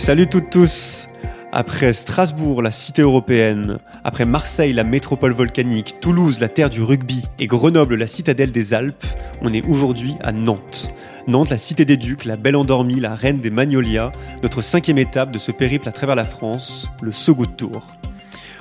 Salut 0.00 0.28
toutes 0.28 0.48
tous 0.48 1.08
Après 1.52 1.92
Strasbourg, 1.92 2.62
la 2.62 2.70
cité 2.70 3.02
européenne, 3.02 3.76
après 4.02 4.24
Marseille, 4.24 4.72
la 4.72 4.82
métropole 4.82 5.34
volcanique, 5.34 5.96
Toulouse, 6.00 6.40
la 6.40 6.48
terre 6.48 6.70
du 6.70 6.82
rugby, 6.82 7.22
et 7.38 7.46
Grenoble, 7.46 7.96
la 7.96 8.06
citadelle 8.06 8.50
des 8.50 8.72
Alpes, 8.72 9.04
on 9.42 9.52
est 9.52 9.62
aujourd'hui 9.66 10.14
à 10.22 10.32
Nantes. 10.32 10.88
Nantes, 11.26 11.50
la 11.50 11.58
cité 11.58 11.84
des 11.84 11.98
ducs, 11.98 12.24
la 12.24 12.38
belle 12.38 12.56
endormie, 12.56 12.98
la 12.98 13.14
reine 13.14 13.36
des 13.36 13.50
magnolias, 13.50 14.10
notre 14.42 14.62
cinquième 14.62 14.96
étape 14.96 15.32
de 15.32 15.38
ce 15.38 15.52
périple 15.52 15.86
à 15.86 15.92
travers 15.92 16.16
la 16.16 16.24
France, 16.24 16.88
le 17.02 17.12
second 17.12 17.44
tour. 17.44 17.99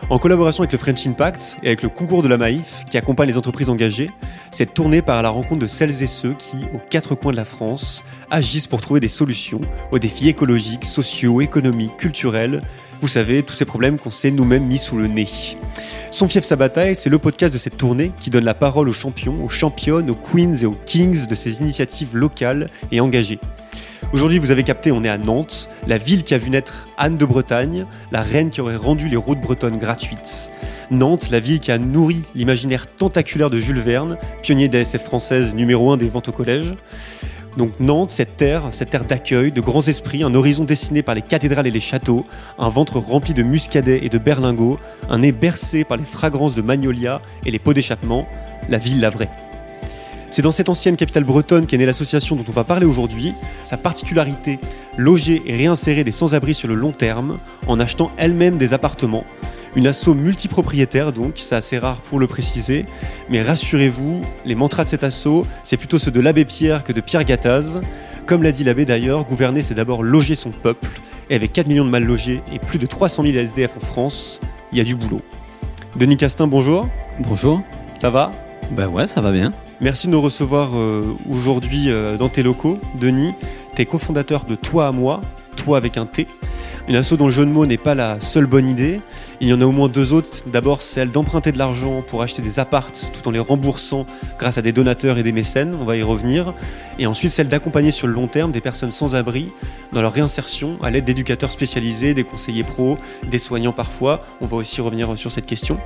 En 0.10 0.18
collaboration 0.18 0.64
avec 0.64 0.72
le 0.72 0.80
French 0.80 1.06
Impact 1.06 1.58
et 1.62 1.68
avec 1.68 1.84
le 1.84 1.90
concours 1.90 2.24
de 2.24 2.28
la 2.28 2.38
Maïf, 2.38 2.84
qui 2.90 2.98
accompagne 2.98 3.28
les 3.28 3.38
entreprises 3.38 3.70
engagées, 3.70 4.10
cette 4.50 4.74
tournée 4.74 5.04
part 5.04 5.20
à 5.20 5.22
la 5.22 5.30
rencontre 5.30 5.62
de 5.62 5.68
celles 5.68 6.02
et 6.02 6.08
ceux 6.08 6.34
qui, 6.34 6.58
aux 6.74 6.80
quatre 6.90 7.14
coins 7.14 7.32
de 7.32 7.38
la 7.38 7.46
France, 7.46 8.04
agissent 8.32 8.66
pour 8.66 8.82
trouver 8.82 9.00
des 9.00 9.08
solutions 9.08 9.62
aux 9.92 10.00
défis 10.00 10.28
écologiques, 10.28 10.86
sociaux, 10.86 11.42
économiques, 11.42 11.96
culturels, 11.98 12.62
vous 13.02 13.08
savez, 13.08 13.44
tous 13.44 13.54
ces 13.54 13.66
problèmes 13.66 14.00
qu'on 14.00 14.10
s'est 14.10 14.32
nous-mêmes 14.32 14.66
mis 14.66 14.80
sous 14.80 14.98
le 14.98 15.06
nez. 15.06 15.28
Son 16.10 16.28
fief 16.28 16.44
sa 16.44 16.56
bataille, 16.56 16.96
c'est 16.96 17.12
le 17.12 17.20
podcast 17.20 17.54
de 17.54 17.60
cette 17.60 17.78
tournée 17.78 18.12
qui 18.20 18.32
donne 18.32 18.46
la 18.46 18.56
parole 18.56 18.90
aux 18.90 18.94
champions, 18.94 19.46
aux 19.46 19.50
championnes, 19.50 20.10
aux 20.10 20.16
queens 20.16 20.56
et 20.56 20.66
aux 20.66 20.76
kings 20.88 21.28
de 21.28 21.36
ces 21.36 21.62
initiatives 21.62 22.18
locales 22.18 22.72
et 22.92 23.00
engagées. 23.00 23.40
Aujourd'hui, 24.12 24.40
vous 24.40 24.50
avez 24.50 24.64
capté, 24.64 24.92
on 24.92 25.04
est 25.04 25.10
à 25.10 25.18
Nantes, 25.18 25.70
la 25.88 25.98
ville 25.98 26.24
qui 26.24 26.34
a 26.34 26.38
vu 26.38 26.50
naître 26.50 26.88
Anne 26.98 27.18
de 27.18 27.26
Bretagne, 27.26 27.86
la 28.12 28.24
reine 28.24 28.50
qui 28.50 28.60
aurait 28.60 28.76
rendu 28.76 29.08
les 29.08 29.18
routes 29.18 29.40
bretonnes 29.40 29.78
gratuites. 29.78 30.50
Nantes, 30.90 31.30
la 31.30 31.40
ville 31.40 31.60
qui 31.60 31.72
a 31.72 31.78
nourri 31.78 32.24
l'imaginaire 32.34 32.88
tentaculaire 32.88 33.52
de 33.52 33.60
Jules 33.60 33.80
Verne, 33.80 34.18
pionnier 34.42 34.68
de 34.68 34.78
la 34.78 34.82
SF 34.82 35.04
française 35.04 35.54
numéro 35.54 35.92
1 35.92 35.98
des 35.98 36.10
ventes 36.10 36.30
au 36.30 36.32
collège. 36.32 36.74
Donc 37.58 37.80
Nantes, 37.80 38.12
cette 38.12 38.38
terre, 38.38 38.70
cette 38.72 38.90
terre 38.90 39.06
d'accueil, 39.06 39.52
de 39.52 39.62
grands 39.62 39.88
esprits, 39.88 40.24
un 40.24 40.34
horizon 40.34 40.64
dessiné 40.64 41.04
par 41.04 41.14
les 41.14 41.22
cathédrales 41.22 41.68
et 41.68 41.72
les 41.72 41.80
châteaux, 41.80 42.26
un 42.58 42.70
ventre 42.70 42.98
rempli 42.98 43.34
de 43.34 43.44
muscadets 43.44 44.00
et 44.04 44.10
de 44.10 44.18
berlingots, 44.18 44.80
un 45.10 45.20
nez 45.20 45.32
bercé 45.32 45.84
par 45.84 45.98
les 45.98 46.06
fragrances 46.06 46.56
de 46.56 46.62
magnolia 46.62 47.22
et 47.46 47.52
les 47.52 47.60
pots 47.60 47.74
d'échappement, 47.74 48.28
la 48.70 48.78
ville 48.78 49.00
la 49.02 49.10
vraie. 49.10 49.30
C'est 50.32 50.44
dans 50.44 50.52
cette 50.52 50.70
ancienne 50.70 50.96
capitale 50.96 51.24
bretonne 51.24 51.66
qu'est 51.66 51.78
née 51.78 51.86
l'association 51.86 52.36
dont 52.36 52.46
on 52.48 52.52
va 52.52 52.64
parler 52.64 52.86
aujourd'hui. 52.86 53.34
Sa 53.64 53.78
particularité, 53.78 54.60
loger 54.98 55.42
et 55.46 55.56
réinsérer 55.56 56.04
des 56.04 56.12
sans-abri 56.12 56.54
sur 56.54 56.68
le 56.68 56.76
long 56.76 56.92
terme 56.92 57.40
en 57.68 57.80
achetant 57.80 58.12
elle-même 58.18 58.58
des 58.58 58.74
appartements. 58.74 59.26
Une 59.76 59.88
asso 59.88 60.14
multipropriétaire 60.16 61.14
donc, 61.14 61.34
c'est 61.36 61.56
assez 61.56 61.78
rare 61.78 61.98
pour 61.98 62.20
le 62.20 62.28
préciser, 62.28 62.86
mais 63.30 63.42
rassurez-vous, 63.42 64.22
les 64.46 64.56
mantras 64.56 64.84
de 64.84 64.90
cet 64.90 65.04
asso, 65.04 65.46
c'est 65.64 65.78
plutôt 65.78 66.00
ceux 66.00 66.12
de 66.12 66.20
l'abbé 66.20 66.46
Pierre 66.46 66.84
que 66.84 66.94
de 66.94 67.02
Pierre 67.02 67.24
Gattaz. 67.24 67.80
Comme 68.26 68.44
l'a 68.44 68.52
dit 68.52 68.64
l'abbé 68.64 68.86
d'ailleurs, 68.86 69.26
gouverner 69.26 69.62
c'est 69.62 69.76
d'abord 69.76 70.04
loger 70.04 70.36
son 70.36 70.52
peuple, 70.52 70.90
et 71.30 71.36
avec 71.36 71.54
4 71.54 71.68
millions 71.68 71.86
de 71.86 71.90
mal 71.90 72.04
logés 72.04 72.42
et 72.52 72.60
plus 72.60 72.80
de 72.80 72.86
300 72.86 73.24
000 73.24 73.36
SDF 73.36 73.78
en 73.78 73.86
France, 73.86 74.40
il 74.72 74.78
y 74.78 74.82
a 74.82 74.84
du 74.84 74.96
boulot. 74.96 75.22
Denis 75.96 76.18
Castin, 76.18 76.48
bonjour. 76.48 76.88
Bonjour. 77.20 77.62
Ça 78.00 78.10
va? 78.10 78.32
Ben 78.72 78.88
ouais, 78.88 79.08
ça 79.08 79.22
va 79.22 79.32
bien. 79.32 79.52
Merci 79.82 80.08
de 80.08 80.12
nous 80.12 80.20
recevoir 80.22 80.72
euh, 80.76 81.04
aujourd'hui 81.32 81.90
euh, 81.90 82.18
dans 82.18 82.28
tes 82.28 82.44
locaux, 82.44 82.80
Denis. 83.00 83.34
Tu 83.76 83.82
es 83.82 83.86
cofondateur 83.86 84.44
de 84.44 84.56
Toi 84.56 84.88
à 84.88 84.92
moi, 84.92 85.22
Toi 85.56 85.78
avec 85.78 85.96
un 85.96 86.06
T. 86.06 86.28
Une 86.90 86.98
asso 86.98 87.14
dont 87.14 87.28
le 87.28 87.32
jeu 87.32 87.46
de 87.46 87.52
mots 87.52 87.66
n'est 87.66 87.78
pas 87.78 87.96
la 87.96 88.20
seule 88.20 88.46
bonne 88.46 88.68
idée. 88.68 89.00
Il 89.40 89.48
y 89.48 89.54
en 89.54 89.62
a 89.62 89.66
au 89.66 89.72
moins 89.72 89.88
deux 89.88 90.12
autres. 90.12 90.30
D'abord 90.48 90.82
celle 90.82 91.12
d'emprunter 91.12 91.54
de 91.54 91.58
l'argent 91.58 92.04
pour 92.06 92.22
acheter 92.22 92.42
des 92.42 92.60
appartes 92.60 93.06
tout 93.14 93.26
en 93.30 93.32
les 93.32 93.40
remboursant 93.40 94.06
grâce 94.38 94.58
à 94.58 94.62
des 94.62 94.74
donateurs 94.74 95.18
et 95.18 95.24
des 95.24 95.32
mécènes, 95.32 95.74
on 95.80 95.86
va 95.86 95.96
y 95.96 96.04
revenir. 96.04 96.54
Et 96.98 97.08
ensuite 97.08 97.32
celle 97.32 97.48
d'accompagner 97.48 97.92
sur 97.92 98.08
le 98.08 98.14
long 98.14 98.28
terme 98.28 98.52
des 98.52 98.62
personnes 98.62 98.92
sans 98.92 99.16
abri 99.16 99.50
dans 99.94 100.02
leur 100.02 100.12
réinsertion 100.12 100.78
à 100.84 100.90
l'aide 100.90 101.06
d'éducateurs 101.06 101.54
spécialisés, 101.54 102.14
des 102.14 102.26
conseillers 102.26 102.64
pros, 102.64 102.98
des 103.30 103.40
soignants 103.40 103.72
parfois. 103.72 104.26
On 104.42 104.46
va 104.46 104.58
aussi 104.58 104.82
revenir 104.82 105.18
sur 105.18 105.32
cette 105.32 105.46
question. 105.46 105.78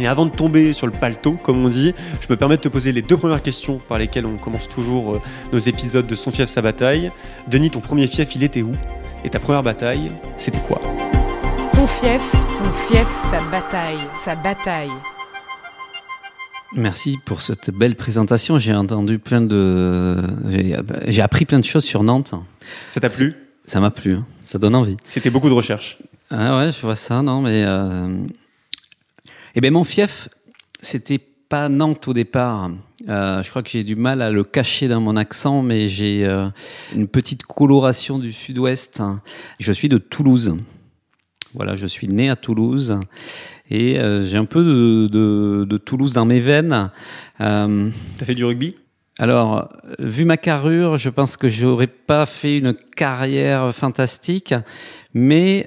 Et 0.00 0.06
avant 0.06 0.24
de 0.24 0.30
tomber 0.30 0.72
sur 0.72 0.86
le 0.86 0.92
paletot, 0.92 1.34
comme 1.34 1.62
on 1.62 1.68
dit, 1.68 1.92
je 2.22 2.26
me 2.30 2.36
permets 2.36 2.56
de 2.56 2.62
te 2.62 2.68
poser 2.68 2.90
les 2.90 3.02
deux 3.02 3.18
premières 3.18 3.42
questions 3.42 3.78
par 3.86 3.98
lesquelles 3.98 4.24
on 4.24 4.38
commence 4.38 4.66
toujours 4.66 5.16
euh, 5.16 5.20
nos 5.52 5.58
épisodes 5.58 6.06
de 6.06 6.14
Son 6.14 6.30
fief, 6.30 6.48
sa 6.48 6.62
bataille. 6.62 7.12
Denis, 7.48 7.70
ton 7.70 7.80
premier 7.80 8.06
fief, 8.06 8.34
il 8.34 8.42
était 8.42 8.62
où? 8.62 8.72
Et 9.24 9.28
ta 9.28 9.38
première 9.38 9.62
bataille, 9.62 10.10
c'était 10.38 10.60
quoi? 10.60 10.80
Son 11.74 11.86
fief, 11.86 12.32
son 12.56 12.64
fief, 12.88 13.06
sa 13.30 13.42
bataille, 13.50 13.98
sa 14.14 14.34
bataille. 14.36 14.90
Merci 16.74 17.18
pour 17.26 17.42
cette 17.42 17.70
belle 17.70 17.94
présentation. 17.94 18.58
J'ai 18.58 18.74
entendu 18.74 19.18
plein 19.18 19.42
de. 19.42 20.16
J'ai 21.08 21.20
appris 21.20 21.44
plein 21.44 21.58
de 21.58 21.64
choses 21.64 21.84
sur 21.84 22.02
Nantes. 22.04 22.32
Ça 22.88 23.00
t'a 23.00 23.10
plu? 23.10 23.34
Ça 23.66 23.80
m'a 23.80 23.90
plu. 23.90 24.14
hein. 24.14 24.24
Ça 24.44 24.58
donne 24.58 24.74
envie. 24.74 24.96
C'était 25.08 25.30
beaucoup 25.30 25.48
de 25.50 25.54
recherche. 25.54 25.98
Ah 26.30 26.56
ouais, 26.58 26.70
je 26.72 26.80
vois 26.80 26.96
ça, 26.96 27.20
non, 27.20 27.42
mais. 27.42 27.64
Euh... 27.66 28.16
Eh 29.56 29.60
bien, 29.60 29.72
mon 29.72 29.84
fief, 29.84 30.28
c'était 30.80 31.18
pas 31.18 31.68
Nantes 31.68 32.06
au 32.06 32.14
départ. 32.14 32.70
Euh, 33.08 33.42
je 33.42 33.50
crois 33.50 33.62
que 33.62 33.68
j'ai 33.68 33.82
du 33.82 33.96
mal 33.96 34.22
à 34.22 34.30
le 34.30 34.44
cacher 34.44 34.86
dans 34.86 35.00
mon 35.00 35.16
accent, 35.16 35.62
mais 35.62 35.86
j'ai 35.86 36.24
euh, 36.24 36.46
une 36.94 37.08
petite 37.08 37.42
coloration 37.42 38.20
du 38.20 38.32
sud-ouest. 38.32 39.02
Je 39.58 39.72
suis 39.72 39.88
de 39.88 39.98
Toulouse. 39.98 40.56
Voilà, 41.54 41.74
je 41.74 41.88
suis 41.88 42.06
né 42.06 42.30
à 42.30 42.36
Toulouse 42.36 43.00
et 43.68 43.98
euh, 43.98 44.24
j'ai 44.24 44.38
un 44.38 44.44
peu 44.44 44.62
de, 44.62 45.08
de, 45.08 45.66
de, 45.68 45.76
Toulouse 45.78 46.12
dans 46.12 46.24
mes 46.24 46.38
veines. 46.38 46.90
T'as 47.38 48.24
fait 48.24 48.34
du 48.34 48.44
rugby? 48.44 48.76
alors, 49.18 49.68
vu 49.98 50.24
ma 50.24 50.36
carrure, 50.36 50.96
je 50.96 51.10
pense 51.10 51.36
que 51.36 51.48
j'aurais 51.48 51.88
pas 51.88 52.24
fait 52.24 52.58
une 52.58 52.74
carrière 52.96 53.74
fantastique, 53.74 54.54
mais 55.12 55.66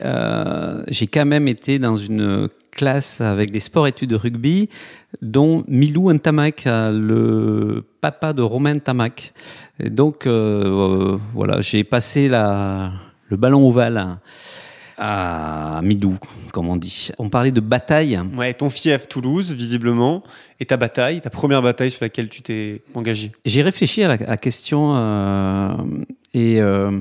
j'ai 0.88 1.07
quand 1.07 1.25
même 1.25 1.47
été 1.47 1.77
dans 1.77 1.97
une 1.97 2.47
classe 2.73 3.22
avec 3.22 3.51
des 3.51 3.59
sports-études 3.59 4.09
de 4.09 4.16
rugby, 4.16 4.69
dont 5.22 5.63
Milou 5.67 6.11
Ntamak, 6.11 6.63
le 6.66 7.84
papa 8.01 8.34
de 8.34 8.41
Romain 8.41 8.75
Ntamak. 8.75 9.34
Et 9.79 9.89
donc, 9.89 10.28
euh, 10.28 11.17
voilà, 11.33 11.62
j'ai 11.62 11.83
passé 11.83 12.28
la, 12.28 12.91
le 13.29 13.38
ballon 13.38 13.67
ovale 13.67 14.17
à 14.97 15.81
Midou, 15.83 16.17
comme 16.51 16.69
on 16.69 16.75
dit. 16.75 17.09
On 17.17 17.29
parlait 17.29 17.51
de 17.51 17.59
bataille. 17.59 18.19
Ouais, 18.38 18.53
ton 18.53 18.69
fief 18.69 19.07
Toulouse, 19.07 19.53
visiblement, 19.53 20.23
et 20.59 20.66
ta 20.66 20.78
bataille, 20.78 21.22
ta 21.22 21.29
première 21.29 21.62
bataille 21.62 21.91
sur 21.91 22.03
laquelle 22.03 22.29
tu 22.29 22.41
t'es 22.41 22.83
engagé. 22.94 23.31
J'ai 23.45 23.63
réfléchi 23.63 24.03
à 24.03 24.07
la 24.09 24.13
à 24.29 24.38
question 24.38 24.95
euh, 24.95 25.73
et 26.33 26.62
euh, 26.62 26.91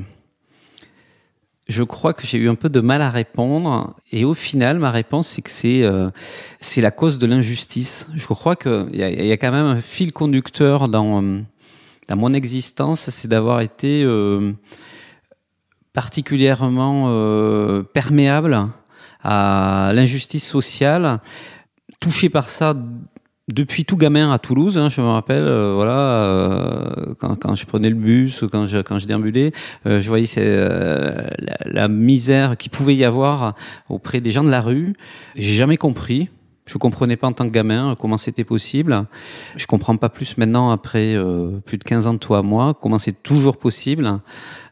je 1.69 1.83
crois 1.83 2.13
que 2.13 2.27
j'ai 2.27 2.39
eu 2.39 2.49
un 2.49 2.55
peu 2.55 2.69
de 2.69 2.81
mal 2.81 3.03
à 3.03 3.11
répondre. 3.11 3.95
Et 4.11 4.25
au 4.25 4.35
final, 4.35 4.79
ma 4.79 4.91
réponse, 4.91 5.29
c'est 5.29 5.43
que 5.43 5.51
c'est 5.51 5.83
euh, 5.85 6.11
la 6.77 6.91
cause 6.91 7.19
de 7.19 7.27
l'injustice. 7.27 8.09
Je 8.15 8.27
crois 8.27 8.57
qu'il 8.57 8.91
y, 8.95 9.03
a, 9.03 9.11
y 9.11 9.33
a 9.33 9.37
quand 9.37 9.53
même 9.53 9.67
un 9.67 9.81
fil 9.81 10.13
conducteur 10.13 10.89
dans, 10.89 11.23
dans 11.23 12.17
mon 12.17 12.35
existence, 12.35 13.11
c'est 13.11 13.29
d'avoir 13.29 13.61
été 13.61 14.05
particulièrement 15.93 17.07
euh, 17.09 17.83
perméable 17.83 18.69
à 19.23 19.93
l'injustice 19.95 20.47
sociale, 20.47 21.21
touché 22.01 22.29
par 22.29 22.49
ça 22.49 22.75
depuis 23.49 23.85
tout 23.85 23.97
gamin 23.97 24.33
à 24.33 24.39
Toulouse. 24.39 24.79
Hein, 24.79 24.89
je 24.89 25.01
me 25.01 25.09
rappelle, 25.09 25.45
euh, 25.45 25.75
voilà, 25.75 25.99
euh, 25.99 27.15
quand, 27.19 27.55
je 27.55 27.67
prenais 27.67 27.91
le 27.91 27.97
bus, 27.97 28.45
quand 28.51 28.67
je, 28.67 28.79
quand 28.79 28.99
je 28.99 29.07
déambulais, 29.07 29.53
je 29.85 30.07
voyais 30.09 30.27
la, 30.37 31.57
la, 31.65 31.89
misère 31.89 32.57
qu'il 32.57 32.71
pouvait 32.71 32.95
y 32.95 33.05
avoir 33.05 33.55
auprès 33.89 34.21
des 34.21 34.31
gens 34.31 34.45
de 34.45 34.51
la 34.51 34.61
rue. 34.61 34.95
J'ai 35.37 35.55
jamais 35.55 35.77
compris. 35.77 36.29
Je 36.73 36.79
comprenais 36.79 37.17
pas 37.17 37.27
en 37.27 37.35
tant 37.35 37.45
que 37.45 37.53
gamin 37.53 37.95
comment 37.99 38.17
c'était 38.17 38.45
possible. 38.45 39.05
Je 39.57 39.67
comprends 39.67 39.99
pas 39.99 40.09
plus 40.09 40.39
maintenant 40.39 40.71
après 40.71 41.15
euh, 41.15 41.59
plus 41.67 41.77
de 41.77 41.85
15 41.85 42.07
ans 42.07 42.15
de 42.15 42.19
toi 42.19 42.39
à 42.39 42.43
moi 42.43 42.75
comment 42.81 42.99
c'est 42.99 43.23
toujours 43.23 43.59
possible. 43.59 44.21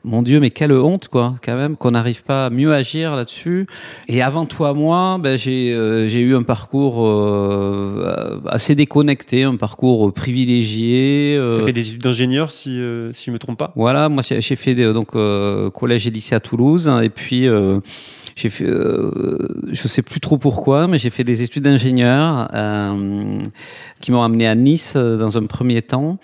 Mon 0.02 0.22
Dieu, 0.22 0.40
mais 0.40 0.48
quelle 0.48 0.72
honte 0.72 1.08
quoi, 1.08 1.34
quand 1.44 1.56
même 1.56 1.76
qu'on 1.76 1.90
n'arrive 1.90 2.22
pas 2.22 2.46
à 2.46 2.50
mieux 2.50 2.72
agir 2.72 3.16
là-dessus. 3.16 3.66
Et 4.08 4.22
avant 4.22 4.46
toi 4.46 4.70
à 4.70 4.72
moi, 4.72 5.18
ben, 5.18 5.36
j'ai 5.36 5.74
euh, 5.74 6.08
j'ai 6.08 6.20
eu 6.20 6.34
un 6.34 6.42
parcours 6.42 7.06
euh, 7.06 8.40
assez 8.46 8.74
déconnecté, 8.74 9.42
un 9.42 9.56
parcours 9.56 10.10
privilégié. 10.14 11.36
Euh... 11.38 11.56
Tu 11.56 11.62
as 11.62 11.66
fait 11.66 11.72
des 11.74 11.88
études 11.90 12.02
d'ingénieur 12.02 12.50
si 12.50 12.80
euh, 12.80 13.12
si 13.12 13.26
je 13.26 13.30
me 13.30 13.38
trompe 13.38 13.58
pas? 13.58 13.74
Voilà, 13.76 14.08
moi 14.08 14.22
j'ai 14.26 14.56
fait 14.56 14.74
des, 14.74 14.90
donc 14.94 15.14
euh, 15.16 15.68
collège 15.68 16.06
et 16.06 16.10
lycée 16.10 16.34
à 16.34 16.40
Toulouse 16.40 16.90
et 17.02 17.10
puis 17.10 17.46
j'ai 18.40 18.48
fait, 18.48 18.64
euh, 18.64 19.38
je 19.70 19.86
sais 19.86 20.00
plus 20.00 20.20
trop 20.20 20.38
pourquoi, 20.38 20.88
mais 20.88 20.96
j'ai 20.96 21.10
fait 21.10 21.24
des 21.24 21.42
études 21.42 21.64
d'ingénieur 21.64 22.48
euh, 22.54 23.38
qui 24.00 24.12
m'ont 24.12 24.22
amené 24.22 24.46
à 24.46 24.54
Nice 24.54 24.94
euh, 24.96 25.18
dans 25.18 25.36
un 25.36 25.44
premier 25.44 25.82
temps. 25.82 26.18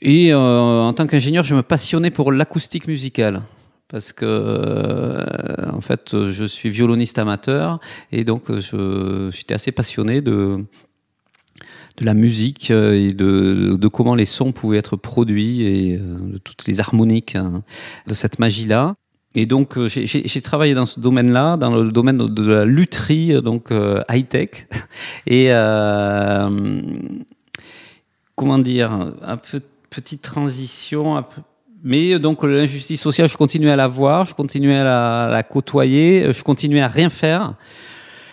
Et 0.00 0.32
euh, 0.32 0.80
en 0.80 0.92
tant 0.94 1.06
qu'ingénieur, 1.06 1.44
je 1.44 1.54
me 1.54 1.62
passionnais 1.62 2.10
pour 2.10 2.32
l'acoustique 2.32 2.88
musicale 2.88 3.42
parce 3.88 4.12
que 4.12 5.24
en 5.72 5.80
fait, 5.80 6.28
je 6.30 6.44
suis 6.44 6.68
violoniste 6.68 7.18
amateur 7.18 7.80
et 8.12 8.22
donc 8.24 8.52
j'étais 9.30 9.54
assez 9.54 9.72
passionné 9.72 10.20
de 10.20 10.58
de 11.96 12.04
la 12.04 12.14
musique 12.14 12.70
et 12.70 13.12
de, 13.12 13.76
de, 13.76 13.88
comment 13.88 14.14
les 14.14 14.26
sons 14.26 14.52
pouvaient 14.52 14.76
être 14.76 14.96
produits 14.96 15.62
et 15.62 15.96
de 15.96 16.38
toutes 16.38 16.68
les 16.68 16.78
harmoniques 16.78 17.34
hein, 17.34 17.62
de 18.06 18.14
cette 18.14 18.38
magie-là. 18.38 18.94
Et 19.40 19.46
donc, 19.46 19.78
euh, 19.78 19.86
j'ai- 19.86 20.40
travaillé 20.40 20.74
dans 20.74 20.84
ce 20.84 20.98
domaine-là, 20.98 21.56
dans 21.56 21.72
le 21.76 21.92
domaine 21.92 22.18
de 22.18 22.52
la 22.52 22.64
lutherie, 22.64 23.36
euh, 23.36 23.40
donc 23.40 23.70
euh, 23.70 24.02
high-tech. 24.10 24.66
Et 25.28 25.50
comment 28.34 28.58
dire, 28.58 28.90
un 29.22 29.36
peu 29.36 29.60
petite 29.90 30.22
transition. 30.22 31.22
mais 31.84 32.18
donc 32.18 32.42
l'injustice 32.42 33.00
sociale, 33.00 33.28
je 33.28 33.36
continuais 33.36 33.70
à 33.70 33.76
la 33.76 33.86
voir, 33.86 34.26
je 34.26 34.34
continuais 34.34 34.78
à 34.78 35.28
la, 35.30 35.42
côtoyer, 35.44 36.32
je 36.32 36.42
continuais 36.42 36.80
à 36.80 36.88
rien 36.88 37.08
faire. 37.08 37.54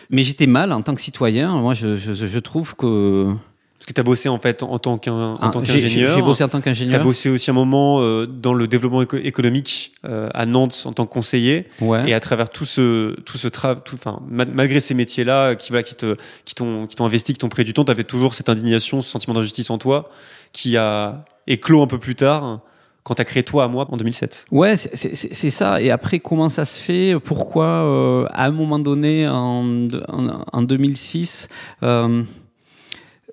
Mais 0.10 0.24
j'étais 0.24 0.48
mal 0.48 0.72
en 0.72 0.82
tant 0.82 0.96
que 0.96 1.02
citoyen. 1.02 1.52
Moi, 1.60 1.76
je 1.76 2.40
trouve 2.40 2.76
que 2.76 3.32
Parce 3.78 3.88
que 3.88 3.94
tu 3.94 4.00
as 4.00 4.04
bossé 4.06 4.30
en 4.30 4.40
fait 4.40 4.64
en 4.64 4.80
tant 4.80 4.98
qu'un- 4.98 5.12
en 5.14 5.38
Ah, 5.42 5.52
j'ai- 5.64 5.82
qu'ingénieur. 5.82 6.24
bossé 6.26 6.44
en 6.44 6.48
tant 6.48 6.60
Tu 6.60 6.70
as 6.70 6.72
qu'ingénieur. 6.72 7.04
bossé 7.04 7.30
aussi 7.30 7.52
un 7.52 7.54
moment 7.54 8.00
euh, 8.02 8.26
dans 8.26 8.54
le 8.54 8.68
développement 8.68 9.02
éco- 9.02 9.18
économique 9.18 9.92
euh, 10.06 10.30
à 10.34 10.46
Nantes 10.46 10.84
en 10.86 10.94
tant 10.94 11.06
que 11.06 11.12
conseiller. 11.14 11.68
Ouais. 11.82 12.10
Et 12.10 12.14
à 12.14 12.20
travers 12.22 12.50
tout 12.50 12.66
ce, 12.66 13.14
tout 13.22 13.38
ce 13.38 13.48
travail, 13.50 13.78
enfin, 13.94 14.22
ma- 14.30 14.46
malgré 14.46 14.80
ces 14.80 14.94
métiers-là 14.94 15.56
qui, 15.56 15.70
voilà, 15.72 15.84
qui 15.84 15.94
t'ont, 15.96 16.88
qui 16.88 16.96
investi, 17.04 17.34
qui 17.34 17.40
t'ont 17.40 17.50
pris 17.50 17.66
du 17.66 17.74
temps, 17.74 17.84
tu 17.84 17.92
avais 17.92 18.06
toujours 18.06 18.34
cette 18.34 18.48
indignation, 18.50 19.02
ce 19.02 19.10
sentiment 19.10 19.34
d'injustice 19.34 19.70
en 19.70 19.78
toi, 19.78 20.10
qui 20.54 20.78
a 20.78 21.26
éclos 21.46 21.82
un 21.84 21.88
peu 21.88 22.00
plus 22.00 22.16
tard 22.16 22.62
quand 23.04 23.14
tu 23.16 23.22
as 23.22 23.26
créé 23.26 23.44
toi 23.44 23.66
à 23.66 23.68
moi 23.68 23.86
en 23.92 23.98
2007. 23.98 24.46
Ouais, 24.52 24.78
c'est- 24.78 25.50
ça. 25.52 25.80
Et 25.82 25.92
après, 25.92 26.20
comment 26.20 26.50
ça 26.50 26.64
se 26.66 26.80
fait? 26.80 27.20
Pourquoi, 27.24 27.66
euh, 27.68 28.26
à 28.32 28.46
un 28.46 28.52
moment 28.52 28.80
donné, 28.80 29.28
en, 29.28 29.88
en, 30.08 30.44
en 30.52 30.62
2006, 30.64 31.50
euh, 31.84 32.24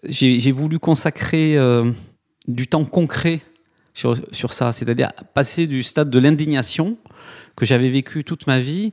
j'ai 0.05 0.53
voulu 0.53 0.79
consacrer 0.79 1.57
euh, 1.57 1.91
du 2.49 2.67
temps 2.67 2.85
concret 2.85 3.41
sur, 3.95 4.17
ça, 4.53 4.73
c'est-à-dire 4.73 5.13
passer 5.35 5.67
du 5.67 5.83
stade 5.83 6.11
de 6.11 6.19
l'indignation 6.19 6.97
que 7.57 7.67
j'avais 7.67 7.91
vécu 7.91 8.25
toute 8.25 8.47
ma 8.47 8.59
vie 8.59 8.93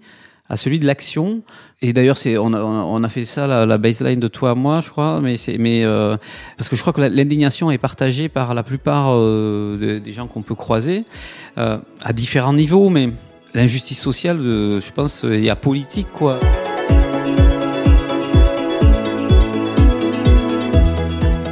à 0.50 0.57
celui 0.57 0.79
de 0.79 0.85
l'action. 0.85 1.41
Et 1.81 1.94
d'ailleurs, 1.94 2.17
on 2.25 3.03
a, 3.03 3.07
fait 3.07 3.23
ça 3.23 3.47
la, 3.47 3.77
baseline 3.77 4.19
de 4.19 4.27
toi 4.27 4.51
à 4.51 4.56
moi, 4.56 4.81
je 4.81 4.89
crois. 4.89 5.21
Mais 5.21 5.38
euh, 5.85 6.17
parce 6.57 6.69
que 6.69 6.75
je 6.75 6.81
crois 6.81 6.91
que 6.91 7.01
l'indignation 7.01 7.71
est 7.71 7.77
partagée 7.77 8.27
par 8.27 8.53
la 8.53 8.63
plupart 8.63 9.13
euh, 9.13 9.77
de- 9.77 10.00
des 10.00 10.11
gens 10.11 10.27
qu'on 10.27 10.41
peut 10.41 10.56
croiser 10.56 11.06
à 11.56 12.13
différents 12.13 12.53
niveaux, 12.53 12.89
mais 12.89 13.09
l'injustice 13.53 14.01
sociale, 14.01 14.39
je 14.41 14.91
pense, 14.91 15.23
il 15.23 15.44
y 15.44 15.50
a 15.50 15.56
politique 15.56 16.07
quoi. 16.13 16.39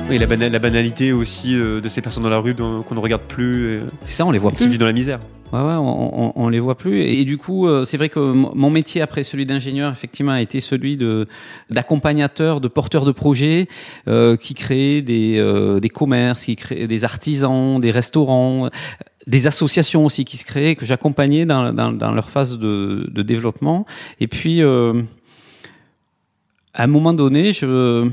Et 0.10 0.18
la, 0.18 0.26
bana- 0.26 0.48
la 0.48 0.60
banalité 0.60 1.12
aussi 1.12 1.54
euh, 1.54 1.82
de 1.82 1.90
ces 1.90 2.02
personnes 2.02 2.24
dans 2.24 2.30
la 2.30 2.40
rue 2.40 2.56
qu'on 2.56 2.96
ne 2.96 3.00
regarde 3.00 3.24
plus, 3.24 3.76
et, 3.76 3.80
C'est 4.06 4.14
ça, 4.14 4.26
on 4.26 4.32
les 4.32 4.40
voit 4.40 4.52
qui 4.52 4.58
plus. 4.58 4.68
vivent 4.70 4.80
dans 4.80 4.86
la 4.86 4.94
misère. 4.94 5.20
Ouais, 5.52 5.60
ouais, 5.60 5.74
on, 5.76 6.28
on, 6.28 6.34
on 6.36 6.50
les 6.50 6.60
voit 6.62 6.78
plus. 6.78 7.02
Et, 7.02 7.26
du 7.26 7.38
coup, 7.38 7.68
euh, 7.68 7.84
c'est 7.84 7.98
vrai 7.98 8.08
que 8.08 8.20
mon 8.20 8.70
métier 8.70 9.02
après 9.02 9.24
celui 9.24 9.46
d'ingénieur, 9.46 9.92
effectivement, 9.92 10.32
a 10.32 10.42
été 10.42 10.62
celui 10.62 10.96
de 10.96 11.28
d'accompagnateur, 11.70 12.62
de 12.62 12.70
porteur 12.70 13.04
de 13.04 13.12
projets 13.12 13.68
euh, 14.08 14.38
qui 14.38 14.54
créaient 14.54 15.02
des 15.02 15.36
euh, 15.40 15.82
des 15.82 15.90
commerces, 15.90 16.46
qui 16.46 16.56
créaient 16.56 16.88
des 16.88 17.04
artisans, 17.04 17.80
des 17.82 17.92
restaurants, 17.92 18.66
euh, 18.66 18.70
des 19.26 19.46
associations 19.48 20.06
aussi 20.06 20.24
qui 20.24 20.38
se 20.38 20.46
créaient 20.46 20.76
que 20.76 20.86
j'accompagnais 20.86 21.46
dans, 21.46 21.74
dans 21.74 21.92
dans 21.92 22.12
leur 22.14 22.30
phase 22.30 22.58
de 22.60 23.10
de 23.12 23.22
développement. 23.24 23.86
Et 24.22 24.28
puis, 24.28 24.62
euh, 24.64 25.02
à 26.74 26.84
un 26.84 26.88
moment 26.88 27.14
donné, 27.14 27.52
je 27.52 28.10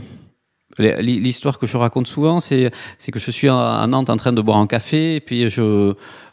L'histoire 0.79 1.59
que 1.59 1.67
je 1.67 1.76
raconte 1.76 2.06
souvent, 2.06 2.41
c'est 2.41 2.71
que 3.12 3.19
je 3.19 3.31
suis 3.31 3.49
à 3.49 3.87
Nantes 3.88 4.11
en 4.11 4.17
train 4.17 4.32
de 4.32 4.43
boire 4.43 4.59
un 4.59 4.67
café, 4.67 5.17
et 5.17 5.21
puis 5.21 5.47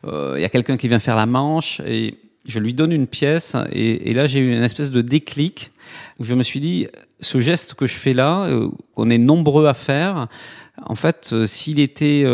euh, 0.05 0.33
il 0.35 0.41
y 0.41 0.45
a 0.45 0.49
quelqu'un 0.49 0.77
qui 0.77 0.87
vient 0.87 0.99
faire 0.99 1.15
la 1.15 1.25
manche 1.25 1.79
et 1.85 2.17
je 2.47 2.57
lui 2.57 2.73
donne 2.73 2.91
une 2.91 3.05
pièce 3.05 3.55
et, 3.71 4.13
là 4.13 4.25
j'ai 4.25 4.39
eu 4.39 4.51
une 4.51 4.63
espèce 4.63 4.91
de 4.91 5.01
déclic. 5.01 5.71
Où 6.19 6.23
je 6.23 6.33
me 6.33 6.43
suis 6.43 6.59
dit 6.59 6.87
ce 7.19 7.39
geste 7.39 7.73
que 7.73 7.85
je 7.85 7.93
fais 7.93 8.13
là 8.13 8.45
euh, 8.45 8.69
qu'on 8.95 9.09
est 9.09 9.17
nombreux 9.17 9.67
à 9.67 9.73
faire 9.73 10.27
en 10.83 10.95
fait 10.95 11.31
euh, 11.33 11.45
s'il 11.45 11.79
était 11.79 12.25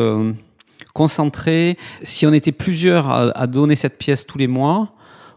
concentré 0.94 1.78
si 2.04 2.26
on 2.26 2.34
était 2.34 2.52
plusieurs 2.52 3.10
à, 3.10 3.48
donner 3.48 3.76
cette 3.76 3.98
pièce 3.98 4.26
tous 4.26 4.38
les 4.38 4.48
mois 4.48 4.94